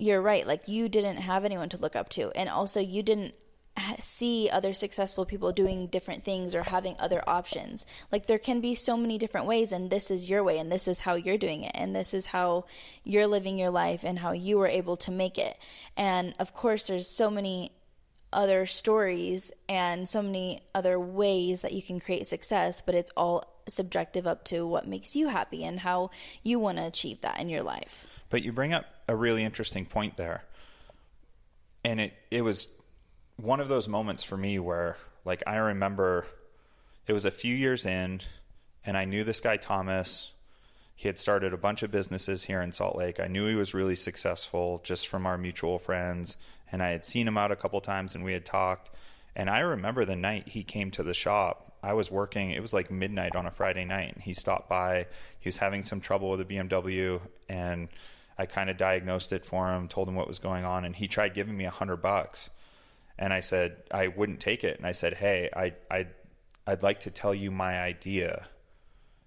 [0.00, 0.46] you're right.
[0.46, 3.34] Like you didn't have anyone to look up to, and also you didn't
[3.98, 7.86] see other successful people doing different things or having other options.
[8.10, 10.88] Like there can be so many different ways, and this is your way, and this
[10.88, 12.64] is how you're doing it, and this is how
[13.04, 15.56] you're living your life, and how you were able to make it.
[15.96, 17.72] And of course, there's so many
[18.32, 23.44] other stories and so many other ways that you can create success, but it's all
[23.68, 26.10] subjective up to what makes you happy and how
[26.42, 28.06] you want to achieve that in your life.
[28.30, 30.44] But you bring up a really interesting point there.
[31.84, 32.68] And it, it was
[33.36, 36.26] one of those moments for me where like I remember
[37.06, 38.20] it was a few years in
[38.84, 40.32] and I knew this guy Thomas.
[40.94, 43.18] He had started a bunch of businesses here in Salt Lake.
[43.18, 46.36] I knew he was really successful just from our mutual friends
[46.70, 48.90] and I had seen him out a couple times and we had talked.
[49.34, 51.78] And I remember the night he came to the shop.
[51.82, 54.14] I was working, it was like midnight on a Friday night.
[54.14, 55.06] And he stopped by.
[55.38, 57.88] He was having some trouble with a BMW and
[58.40, 61.06] I kind of diagnosed it for him, told him what was going on, and he
[61.06, 62.50] tried giving me a hundred bucks
[63.20, 64.78] and I said I wouldn't take it.
[64.78, 66.06] And I said, "Hey, I I
[66.66, 68.48] I'd like to tell you my idea.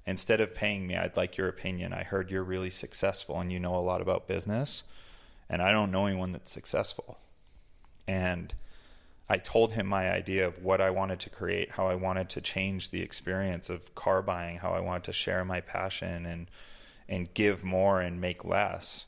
[0.06, 1.94] Instead of paying me, I'd like your opinion.
[1.94, 4.84] I heard you're really successful and you know a lot about business,
[5.48, 7.20] and I don't know anyone that's successful."
[8.08, 8.54] And
[9.30, 12.42] I told him my idea of what I wanted to create, how I wanted to
[12.42, 16.50] change the experience of car buying, how I wanted to share my passion and
[17.08, 19.06] and give more and make less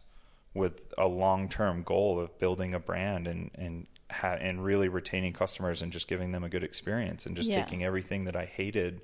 [0.54, 5.82] with a long-term goal of building a brand and and ha- and really retaining customers
[5.82, 7.62] and just giving them a good experience and just yeah.
[7.62, 9.02] taking everything that I hated.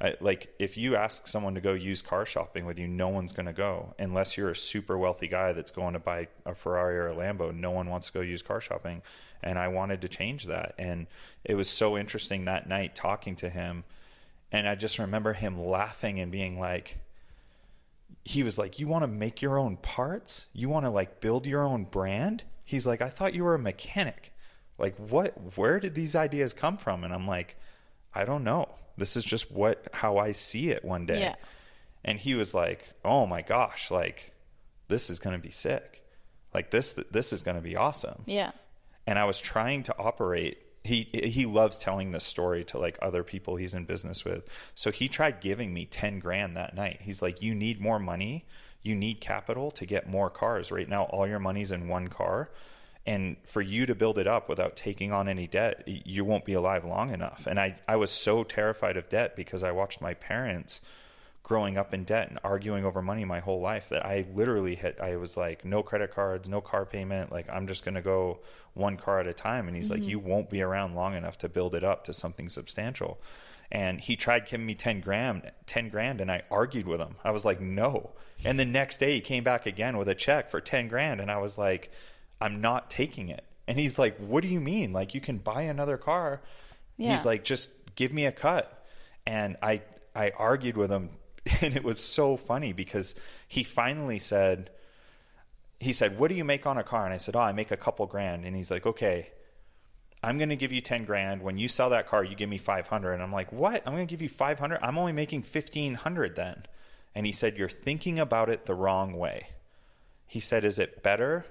[0.00, 3.32] I, like if you ask someone to go use car shopping with you, no one's
[3.32, 6.96] going to go unless you're a super wealthy guy that's going to buy a Ferrari
[6.96, 7.52] or a Lambo.
[7.52, 9.02] No one wants to go use car shopping,
[9.42, 10.74] and I wanted to change that.
[10.78, 11.08] And
[11.44, 13.82] it was so interesting that night talking to him,
[14.52, 16.98] and I just remember him laughing and being like,
[18.28, 20.46] he was like, "You want to make your own parts?
[20.52, 23.58] You want to like build your own brand?" he's like, I thought you were a
[23.58, 24.34] mechanic.
[24.76, 27.02] Like, what, where did these ideas come from?
[27.02, 27.56] And I'm like,
[28.14, 28.68] I don't know.
[28.98, 31.20] This is just what, how I see it one day.
[31.20, 31.36] Yeah.
[32.04, 34.34] And he was like, oh my gosh, like,
[34.88, 36.04] this is going to be sick.
[36.52, 38.24] Like, this, this is going to be awesome.
[38.26, 38.50] Yeah.
[39.06, 43.22] And I was trying to operate he he loves telling this story to like other
[43.22, 44.48] people he's in business with.
[44.74, 47.00] So he tried giving me 10 grand that night.
[47.02, 48.46] He's like, "You need more money
[48.82, 50.70] you need capital to get more cars.
[50.70, 52.50] Right now, all your money's in one car.
[53.06, 56.52] And for you to build it up without taking on any debt, you won't be
[56.52, 57.46] alive long enough.
[57.46, 60.80] And I, I was so terrified of debt because I watched my parents
[61.48, 65.00] growing up in debt and arguing over money my whole life that I literally hit
[65.00, 68.40] I was like no credit cards, no car payment, like I'm just going to go
[68.74, 70.02] one car at a time and he's mm-hmm.
[70.02, 73.20] like you won't be around long enough to build it up to something substantial.
[73.70, 77.16] And he tried giving me 10 grand 10 grand and I argued with him.
[77.24, 78.10] I was like no.
[78.44, 81.20] And the next day he came back again with a check for 10 grand.
[81.20, 81.90] And I was like,
[82.40, 83.44] I'm not taking it.
[83.68, 84.92] And he's like, What do you mean?
[84.92, 86.40] Like, you can buy another car.
[86.96, 87.12] Yeah.
[87.12, 88.86] He's like, Just give me a cut.
[89.26, 89.82] And I,
[90.16, 91.10] I argued with him.
[91.62, 93.14] And it was so funny because
[93.46, 94.70] he finally said,
[95.80, 97.04] he said, What do you make on a car?
[97.04, 98.44] And I said, Oh, I make a couple grand.
[98.44, 99.30] And he's like, Okay,
[100.22, 101.42] I'm going to give you 10 grand.
[101.42, 103.12] When you sell that car, you give me 500.
[103.12, 103.82] And I'm like, what?
[103.86, 104.80] I'm going to give you 500.
[104.82, 106.64] I'm only making 1500 then.
[107.14, 109.48] And he said, you're thinking about it the wrong way.
[110.26, 111.46] He said, is it better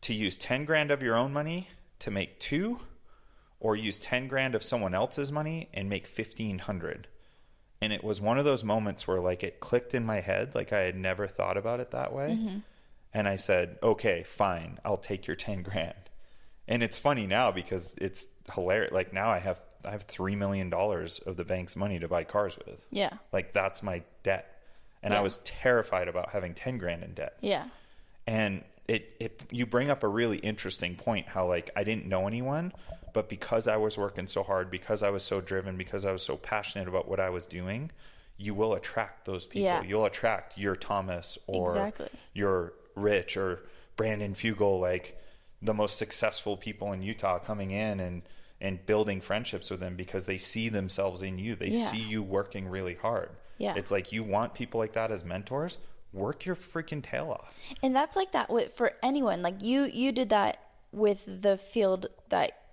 [0.00, 2.80] to use 10 grand of your own money to make two
[3.60, 7.08] or use 10 grand of someone else's money and make 1500?
[7.84, 10.72] And it was one of those moments where like it clicked in my head, like
[10.72, 12.38] I had never thought about it that way.
[12.40, 12.58] Mm-hmm.
[13.12, 15.92] And I said, okay, fine, I'll take your 10 grand.
[16.66, 18.90] And it's funny now because it's hilarious.
[18.90, 22.24] Like now I have I have three million dollars of the bank's money to buy
[22.24, 22.82] cars with.
[22.90, 23.10] Yeah.
[23.34, 24.62] Like that's my debt.
[25.02, 25.18] And yeah.
[25.18, 27.36] I was terrified about having ten grand in debt.
[27.42, 27.66] Yeah.
[28.26, 32.26] And it, it you bring up a really interesting point how like I didn't know
[32.28, 32.72] anyone,
[33.14, 36.22] but because I was working so hard, because I was so driven, because I was
[36.22, 37.92] so passionate about what I was doing,
[38.36, 39.62] you will attract those people.
[39.62, 39.82] Yeah.
[39.82, 42.08] You'll attract your Thomas or exactly.
[42.34, 43.60] your Rich or
[43.96, 45.18] Brandon Fugal, like
[45.62, 48.22] the most successful people in Utah coming in and
[48.60, 51.54] and building friendships with them because they see themselves in you.
[51.54, 51.86] They yeah.
[51.86, 53.30] see you working really hard.
[53.58, 53.74] Yeah.
[53.76, 55.78] It's like you want people like that as mentors.
[56.12, 57.54] Work your freaking tail off.
[57.82, 59.42] And that's like that with for anyone.
[59.42, 60.58] Like you you did that
[60.92, 62.63] with the field that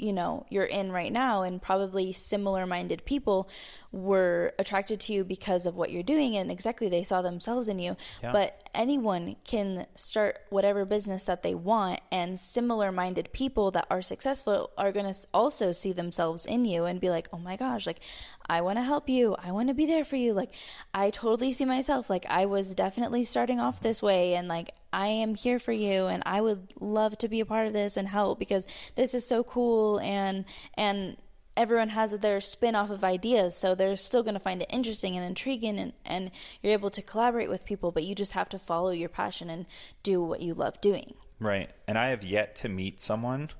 [0.00, 3.48] you know you're in right now and probably similar minded people
[3.92, 7.78] were attracted to you because of what you're doing and exactly they saw themselves in
[7.78, 7.96] you.
[8.22, 8.32] Yeah.
[8.32, 14.02] but anyone can start whatever business that they want and similar minded people that are
[14.02, 17.86] successful are going to also see themselves in you and be like oh my gosh
[17.86, 18.00] like
[18.48, 19.34] i want to help you.
[19.42, 20.34] I want to be there for you.
[20.34, 20.52] Like
[20.94, 22.08] i totally see myself.
[22.08, 26.06] Like i was definitely starting off this way and like I am here for you
[26.06, 29.24] and I would love to be a part of this and help because this is
[29.24, 31.16] so cool and and
[31.60, 35.14] everyone has their spin off of ideas so they're still going to find it interesting
[35.14, 36.30] and intriguing and, and
[36.62, 39.66] you're able to collaborate with people but you just have to follow your passion and
[40.02, 41.12] do what you love doing.
[41.38, 43.50] Right and i have yet to meet someone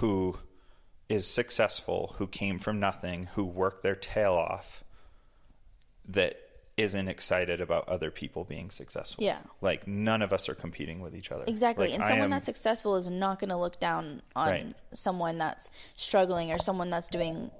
[0.00, 0.36] who
[1.08, 4.82] is successful who came from nothing who worked their tail off
[6.06, 6.43] that
[6.76, 9.22] isn't excited about other people being successful.
[9.22, 9.38] Yeah.
[9.60, 11.44] Like none of us are competing with each other.
[11.46, 11.88] Exactly.
[11.88, 14.74] Like, and someone am, that's successful is not going to look down on right.
[14.92, 17.50] someone that's struggling or someone that's doing,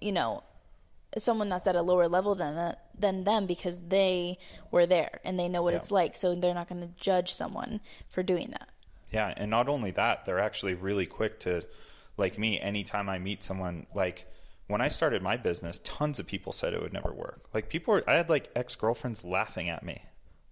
[0.00, 0.42] you know,
[1.18, 4.38] someone that's at a lower level than than them because they
[4.70, 5.78] were there and they know what yeah.
[5.78, 6.14] it's like.
[6.16, 8.68] So they're not going to judge someone for doing that.
[9.10, 11.66] Yeah, and not only that, they're actually really quick to
[12.16, 14.26] like me anytime I meet someone like
[14.70, 17.48] when I started my business, tons of people said it would never work.
[17.52, 20.02] Like people were, I had like ex girlfriends laughing at me,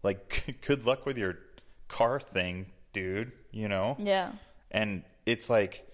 [0.03, 1.39] like, good luck with your
[1.89, 3.97] car thing, dude, you know?
[3.99, 4.33] Yeah.
[4.71, 5.87] And it's like,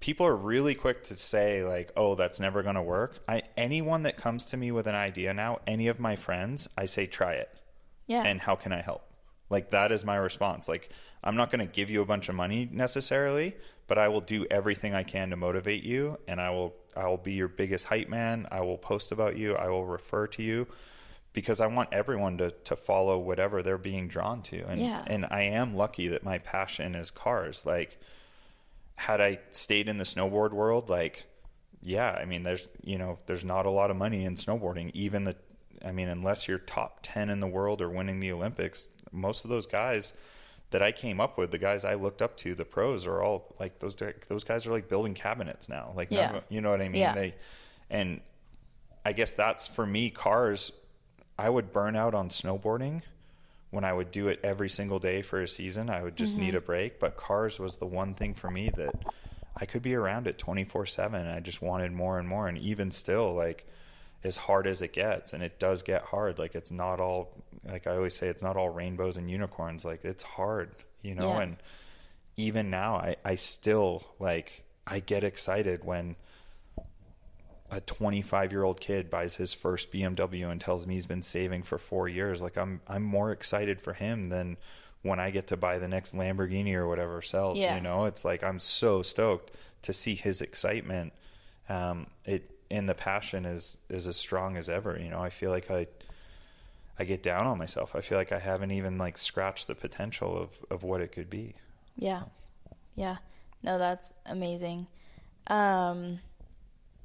[0.00, 3.18] people are really quick to say like, oh, that's never going to work.
[3.26, 6.86] I, anyone that comes to me with an idea now, any of my friends, I
[6.86, 7.48] say, try it.
[8.06, 8.22] Yeah.
[8.22, 9.02] And how can I help?
[9.50, 10.68] Like that is my response.
[10.68, 10.90] Like,
[11.22, 13.56] I'm not going to give you a bunch of money necessarily,
[13.86, 17.18] but I will do everything I can to motivate you and I will I will
[17.18, 18.48] be your biggest hype man.
[18.50, 19.54] I will post about you.
[19.54, 20.66] I will refer to you
[21.34, 24.62] because I want everyone to, to follow whatever they're being drawn to.
[24.62, 25.04] And, yeah.
[25.06, 27.66] and I am lucky that my passion is cars.
[27.66, 27.98] Like,
[28.94, 31.24] had I stayed in the snowboard world, like,
[31.82, 34.90] yeah, I mean, there's, you know, there's not a lot of money in snowboarding.
[34.94, 35.36] Even the,
[35.84, 39.50] I mean, unless you're top 10 in the world or winning the Olympics, most of
[39.50, 40.14] those guys,
[40.70, 43.54] that I came up with, the guys I looked up to, the pros are all
[43.60, 43.96] like those.
[44.28, 45.92] Those guys are like building cabinets now.
[45.94, 46.40] Like, yeah.
[46.48, 47.02] you know what I mean?
[47.02, 47.14] Yeah.
[47.14, 47.34] They,
[47.88, 48.20] and
[49.04, 50.10] I guess that's for me.
[50.10, 50.72] Cars,
[51.38, 53.02] I would burn out on snowboarding
[53.70, 55.88] when I would do it every single day for a season.
[55.88, 56.46] I would just mm-hmm.
[56.46, 56.98] need a break.
[56.98, 58.94] But cars was the one thing for me that
[59.56, 61.26] I could be around it twenty four seven.
[61.26, 62.48] I just wanted more and more.
[62.48, 63.66] And even still, like
[64.26, 66.38] as hard as it gets, and it does get hard.
[66.38, 67.32] Like it's not all
[67.66, 69.84] like I always say, it's not all rainbows and unicorns.
[69.84, 70.70] Like it's hard,
[71.02, 71.30] you know.
[71.30, 71.42] Yeah.
[71.42, 71.56] And
[72.36, 76.16] even now, I I still like I get excited when
[77.70, 81.62] a 25 year old kid buys his first BMW and tells me he's been saving
[81.62, 82.40] for four years.
[82.40, 84.56] Like I'm I'm more excited for him than
[85.02, 87.58] when I get to buy the next Lamborghini or whatever sells.
[87.58, 87.76] Yeah.
[87.76, 91.12] You know, it's like I'm so stoked to see his excitement.
[91.68, 94.98] Um, it and the passion is is as strong as ever.
[95.00, 95.86] You know, I feel like I
[96.98, 97.94] I get down on myself.
[97.94, 101.30] I feel like I haven't even like scratched the potential of of what it could
[101.30, 101.54] be.
[101.96, 102.22] Yeah.
[102.94, 103.16] Yeah.
[103.62, 104.86] No, that's amazing.
[105.46, 106.20] Um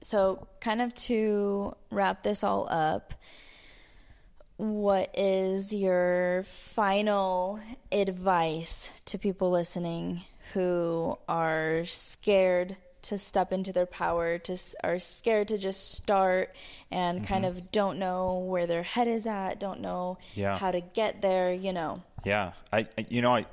[0.02, 3.14] so kind of to wrap this all up,
[4.58, 7.60] what is your final
[7.92, 15.48] advice to people listening who are scared to step into their power, to are scared
[15.50, 16.56] to just start
[16.92, 17.28] and mm-hmm.
[17.28, 20.58] kind of don't know where their head is at, don't know yeah.
[20.58, 22.02] how to get there, you know.
[22.24, 22.54] Yeah.
[22.72, 23.46] I you know I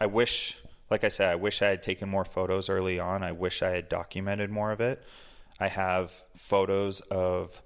[0.00, 0.56] I wish
[0.90, 3.22] like I said, I wish I had taken more photos early on.
[3.22, 5.02] I wish I had documented more of it.
[5.58, 7.60] I have photos of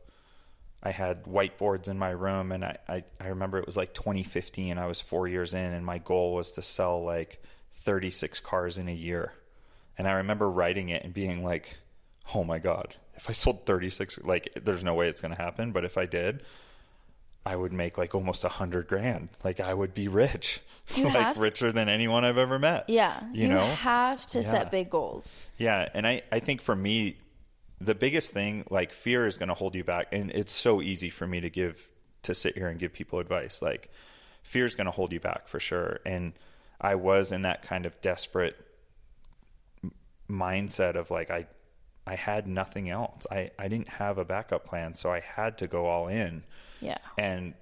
[0.83, 4.79] I had whiteboards in my room and I, I, I remember it was like 2015.
[4.79, 8.89] I was four years in and my goal was to sell like 36 cars in
[8.89, 9.33] a year.
[9.99, 11.77] And I remember writing it and being like,
[12.35, 15.73] oh my God, if I sold 36, like there's no way it's going to happen.
[15.73, 16.43] But if I did,
[17.45, 19.29] I would make like almost a hundred grand.
[19.43, 20.61] Like I would be rich,
[20.99, 22.85] like to- richer than anyone I've ever met.
[22.89, 23.21] Yeah.
[23.33, 23.65] You, know?
[23.67, 24.51] have to Yeah.
[24.51, 25.41] set big goals.
[25.57, 27.17] Yeah, and I, I think for me,
[27.81, 30.09] the biggest thing, like fear is going to hold you back.
[30.13, 31.89] And it's so easy for me to give,
[32.23, 33.63] to sit here and give people advice.
[33.63, 33.91] Like
[34.43, 36.01] fear is going to hold you back for sure.
[36.05, 36.33] And
[36.81, 38.57] I was in that kind of desperate
[40.31, 41.47] mindset of like, I,
[42.07, 43.27] I had nothing else.
[43.31, 44.95] I, I didn't have a backup plan.
[44.95, 46.45] So I had to go all in.
[46.81, 46.99] Yeah.
[47.17, 47.55] And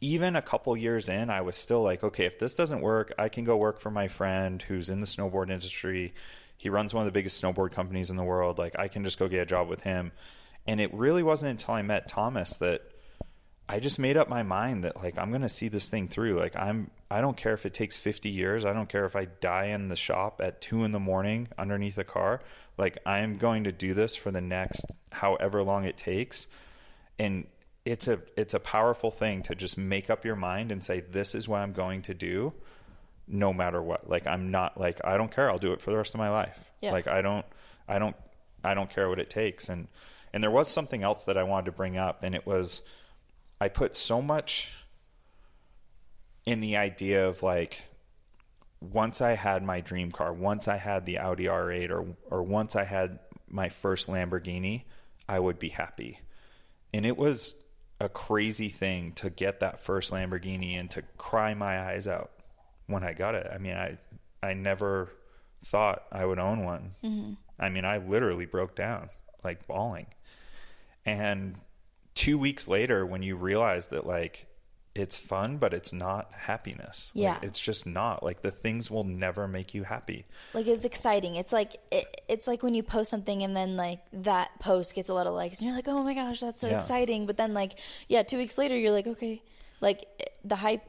[0.00, 3.28] even a couple years in, I was still like, okay, if this doesn't work, I
[3.28, 6.14] can go work for my friend who's in the snowboard industry.
[6.56, 8.58] He runs one of the biggest snowboard companies in the world.
[8.58, 10.12] Like, I can just go get a job with him.
[10.66, 12.82] And it really wasn't until I met Thomas that
[13.68, 16.38] I just made up my mind that like I'm going to see this thing through.
[16.38, 18.64] Like I'm I don't care if it takes 50 years.
[18.64, 21.96] I don't care if I die in the shop at 2 in the morning underneath
[21.96, 22.40] a car.
[22.76, 26.48] Like I'm going to do this for the next however long it takes.
[27.16, 27.46] And
[27.84, 31.36] it's a it's a powerful thing to just make up your mind and say this
[31.36, 32.52] is what I'm going to do
[33.28, 34.10] no matter what.
[34.10, 35.48] Like I'm not like I don't care.
[35.48, 36.58] I'll do it for the rest of my life.
[36.80, 36.90] Yeah.
[36.90, 37.46] Like I don't
[37.86, 38.16] I don't
[38.64, 39.68] I don't care what it takes.
[39.68, 39.86] And
[40.32, 42.80] and there was something else that I wanted to bring up and it was
[43.60, 44.72] I put so much
[46.46, 47.82] in the idea of like
[48.80, 52.76] once I had my dream car, once I had the Audi R8 or or once
[52.76, 53.18] I had
[53.48, 54.82] my first Lamborghini,
[55.28, 56.20] I would be happy.
[56.92, 57.54] And it was
[58.00, 62.30] a crazy thing to get that first Lamborghini and to cry my eyes out
[62.86, 63.46] when I got it.
[63.52, 63.98] I mean, I
[64.42, 65.10] I never
[65.64, 66.90] thought I would own one.
[67.02, 67.32] Mm-hmm.
[67.58, 69.08] I mean, I literally broke down
[69.42, 70.06] like bawling.
[71.06, 71.56] And
[72.14, 74.46] 2 weeks later when you realize that like
[74.94, 77.10] it's fun but it's not happiness.
[77.14, 77.38] Like, Yeah.
[77.42, 78.22] it's just not.
[78.22, 80.24] Like the things will never make you happy.
[80.52, 81.34] Like it's exciting.
[81.36, 85.08] It's like it, it's like when you post something and then like that post gets
[85.08, 86.76] a lot of likes and you're like, "Oh my gosh, that's so Yeah.
[86.76, 87.78] exciting." But then like
[88.08, 89.42] yeah, 2 weeks later you're like, "Okay,
[89.80, 90.06] like
[90.44, 90.82] the hype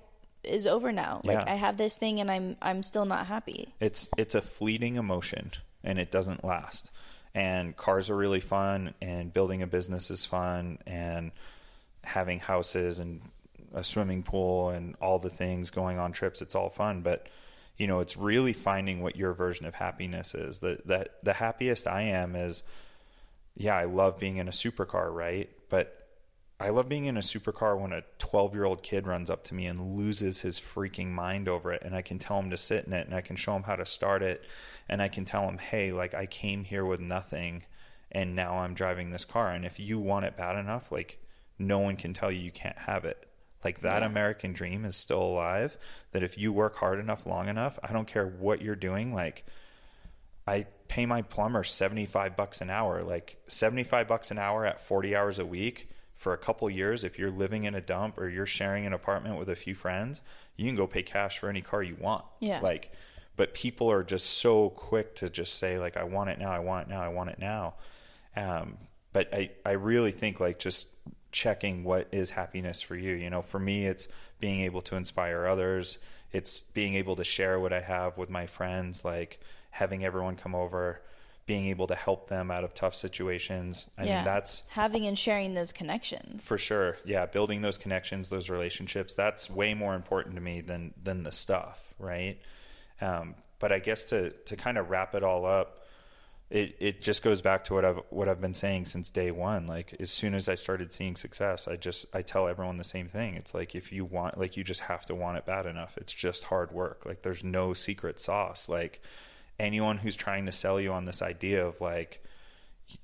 [0.44, 1.22] is over now.
[1.24, 1.54] Like Yeah.
[1.54, 5.52] I have this thing and I'm I'm still not happy." It's it's a fleeting emotion
[5.84, 6.92] and it doesn't last.
[7.34, 11.32] And cars are really fun and building a business is fun and
[12.04, 13.22] having houses and
[13.76, 17.28] a swimming pool and all the things going on trips it's all fun but
[17.78, 21.86] you know it's really finding what your version of happiness is the the the happiest
[21.86, 22.64] I am is
[23.56, 25.50] yeah, I love being in a supercar, right?
[25.70, 26.08] But
[26.60, 29.54] I love being in a supercar when a 12 year old kid runs up to
[29.54, 31.82] me and loses his freaking mind over it.
[31.84, 33.76] And I can tell him to sit in it and I can show him how
[33.76, 34.44] to start it.
[34.90, 37.64] And I can tell him, hey, like I came here with nothing
[38.12, 39.52] and now I'm driving this car.
[39.52, 41.20] And if you want it bad enough, like
[41.58, 43.25] no one can tell you you can't have it.
[43.66, 44.08] Like that Yeah.
[44.08, 45.78] American dream is still alive.
[46.12, 49.44] That if you work hard enough, long enough, I don't care what you're doing, like
[50.48, 55.16] I pay my plumber 75 bucks an hour, like 75 bucks an hour at 40
[55.16, 57.04] hours a week for a couple years.
[57.04, 60.22] If you're living in a dump or you're sharing an apartment with a few friends,
[60.56, 62.24] you can go pay cash for any car you want.
[62.40, 62.60] Yeah.
[62.62, 62.92] Like,
[63.36, 66.52] but people are just so quick to just say like, I want it now.
[66.52, 67.02] I want it now.
[67.02, 67.74] I want it now.
[68.36, 68.78] Um,
[69.12, 70.88] but I, I really think like just
[71.36, 73.14] checking what is happiness for you.
[73.14, 74.08] You know, for me, it's
[74.40, 75.98] being able to inspire others.
[76.32, 80.56] It's being able to share what I have with my friends, like having everyone come
[80.56, 81.02] over,
[81.46, 83.86] being able to help them out of tough situations.
[83.98, 84.16] I yeah.
[84.16, 86.46] mean, that's having and sharing those connections.
[86.46, 86.96] for sure.
[87.04, 91.34] Yeah, building those connections, those relationships, that's way more important to me than than the
[91.34, 92.40] stuff, right?
[93.02, 95.85] Um, but I guess to to kind of wrap it all up,
[96.50, 99.66] it it just goes back to what I've what I've been saying since day one.
[99.66, 103.08] Like as soon as I started seeing success, I just I tell everyone the same
[103.08, 103.36] thing.
[103.36, 105.98] It's like if you want, like you just have to want it bad enough.
[105.98, 107.04] It's just hard work.
[107.06, 108.70] Like there's no secret sauce.
[108.70, 109.02] Like
[109.60, 112.24] anyone who's trying to sell you on this idea of like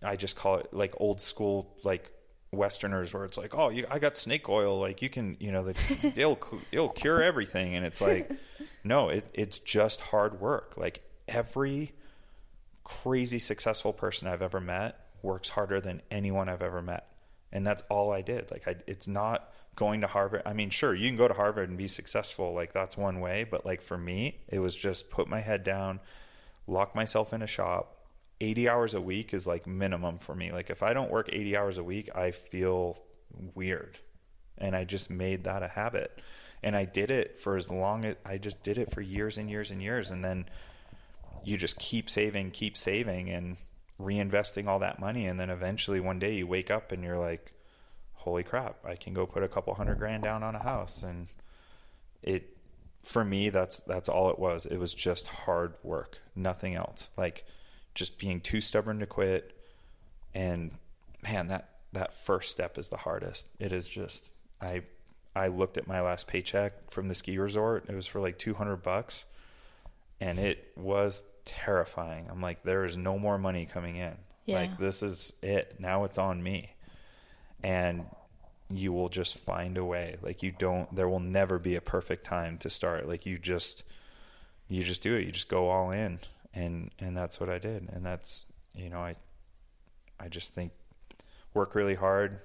[0.04, 2.12] I just call it like old school like
[2.52, 5.64] westerners where it's like oh you, I got snake oil like you can you know
[5.64, 8.30] the, it'll cu- it'll cure everything and it's like
[8.84, 11.94] no it, it's just hard work like every
[12.84, 17.08] crazy successful person I've ever met works harder than anyone I've ever met.
[17.52, 18.50] And that's all I did.
[18.52, 20.44] Like I it's not going to Harvard.
[20.46, 23.46] I mean sure you can go to Harvard and be successful like that's one way.
[23.50, 26.00] But like for me it was just put my head down
[26.68, 27.98] lock myself in a shop.
[28.40, 30.52] 80 hours a week is like minimum for me.
[30.52, 33.02] Like if I don't work 80 hours a week I feel
[33.54, 34.00] weird.
[34.58, 36.22] And I just made that a habit.
[36.64, 39.50] And I did it for as long as I just did it for years and
[39.50, 40.12] years and years.
[40.12, 40.46] And then
[41.44, 43.58] you just keep saving, keep saving, and
[44.00, 47.54] reinvesting all that money, and then eventually one day you wake up and you're like,
[48.14, 48.78] "Holy crap!
[48.86, 51.28] I can go put a couple hundred grand down on a house." And
[52.22, 52.56] it,
[53.04, 54.66] for me, that's that's all it was.
[54.66, 57.10] It was just hard work, nothing else.
[57.18, 57.46] Like
[57.94, 59.56] just being too stubborn to quit,
[60.34, 60.72] and
[61.24, 63.50] man, that that first step is the hardest.
[63.60, 64.32] It is just
[64.62, 64.84] I
[65.36, 67.86] I looked at my last paycheck from the ski resort.
[67.88, 69.26] It was for like 200 bucks
[70.22, 72.28] and it was terrifying.
[72.30, 74.16] I'm like there is no more money coming in.
[74.46, 74.60] Yeah.
[74.60, 75.76] Like this is it.
[75.80, 76.74] Now it's on me.
[77.64, 78.06] And
[78.70, 80.18] you will just find a way.
[80.22, 83.08] Like you don't there will never be a perfect time to start.
[83.08, 83.84] Like you just
[84.68, 85.26] you just do it.
[85.26, 86.20] You just go all in.
[86.54, 87.90] And and that's what I did.
[87.92, 89.16] And that's you know, I
[90.20, 90.72] I just think
[91.54, 92.40] work really hard,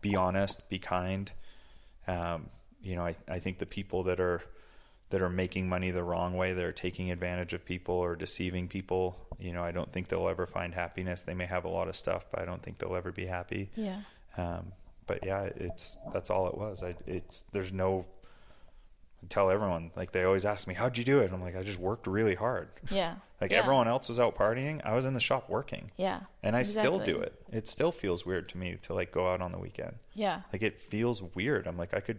[0.00, 1.30] be honest, be kind.
[2.06, 2.48] Um,
[2.82, 4.40] you know, I, I think the people that are
[5.10, 8.68] that are making money the wrong way, that are taking advantage of people or deceiving
[8.68, 11.22] people, you know, I don't think they'll ever find happiness.
[11.24, 13.70] They may have a lot of stuff, but I don't think they'll ever be happy.
[13.76, 14.00] Yeah.
[14.36, 14.72] Um,
[15.06, 16.82] but yeah, it's that's all it was.
[16.82, 18.06] I, it's there's no.
[19.22, 21.62] I tell everyone like they always ask me, "How'd you do it?" I'm like, "I
[21.62, 23.16] just worked really hard." Yeah.
[23.40, 23.60] Like Yeah.
[23.60, 25.90] everyone else was out partying, I was in the shop working.
[25.96, 26.20] Yeah.
[26.42, 27.32] And I still do it.
[27.50, 29.94] It still feels weird to me to like go out on the weekend.
[30.12, 30.42] Yeah.
[30.52, 31.66] Like it feels weird.
[31.66, 32.18] I'm like I could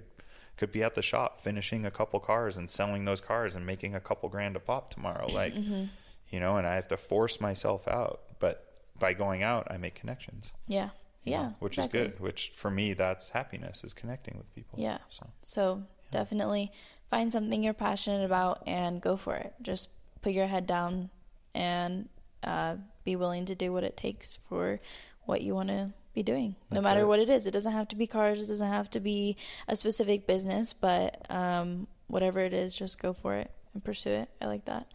[0.61, 3.95] could be at the shop finishing a couple cars and selling those cars and making
[3.95, 5.25] a couple grand a pop tomorrow.
[5.27, 5.85] Like Mm-hmm.
[6.29, 8.21] you know, and I have to force myself out.
[8.37, 8.63] But
[8.99, 10.51] by going out, I make connections.
[10.67, 10.89] Yeah.
[11.23, 11.41] Yeah.
[11.41, 11.99] know, which exactly.
[12.01, 12.19] is good.
[12.19, 14.77] Which for me, that's happiness is connecting with people.
[14.79, 14.99] Yeah.
[15.09, 16.71] So So definitely
[17.09, 19.55] find something you're passionate about and go for it.
[19.63, 19.89] Just
[20.21, 21.09] put your head down
[21.55, 22.07] and
[22.43, 24.79] uh, be willing to do what it takes for
[25.25, 27.07] what you want to be doing, no matter it.
[27.07, 27.47] what it is.
[27.47, 28.43] It doesn't have to be cars.
[28.43, 29.37] It doesn't have to be
[29.67, 34.29] a specific business, but um, whatever it is, just go for it and pursue it.
[34.41, 34.87] I like that.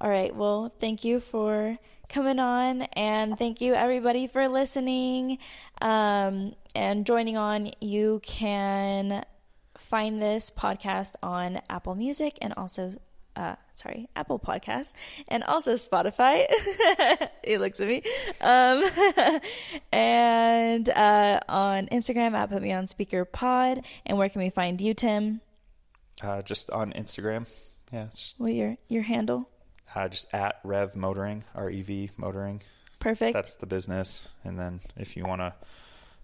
[0.00, 0.34] All right.
[0.34, 1.78] Well, thank you for
[2.08, 5.38] coming on, and thank you everybody for listening
[5.82, 7.70] um, and joining on.
[7.80, 9.24] You can
[9.76, 12.94] find this podcast on Apple Music and also.
[13.38, 14.94] Uh, sorry, Apple Podcasts
[15.28, 16.44] and also Spotify.
[17.44, 18.02] he looks at me.
[18.40, 18.82] Um,
[19.92, 23.84] and uh, on Instagram at Put Me On Speaker Pod.
[24.04, 25.40] And where can we find you, Tim?
[26.22, 27.48] uh, just on Instagram,
[27.92, 29.48] yeah, it's just What your your handle?
[29.94, 32.60] uh, just at Rev Motoring, R E V Motoring.
[32.98, 33.34] Perfect.
[33.34, 34.26] That's the business.
[34.42, 35.54] And then if you want to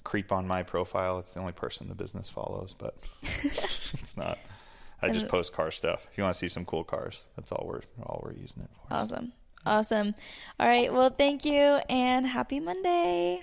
[0.02, 2.96] creep on my profile, it's the only person the business follows, but
[3.44, 4.38] it's not.
[5.02, 6.06] I just post car stuff.
[6.10, 8.70] If you want to see some cool cars, that's all we're all we're using it
[8.72, 8.94] for.
[8.94, 9.32] awesome.
[9.66, 10.14] Awesome.
[10.60, 10.92] All right.
[10.92, 13.42] Well, thank you and happy Monday.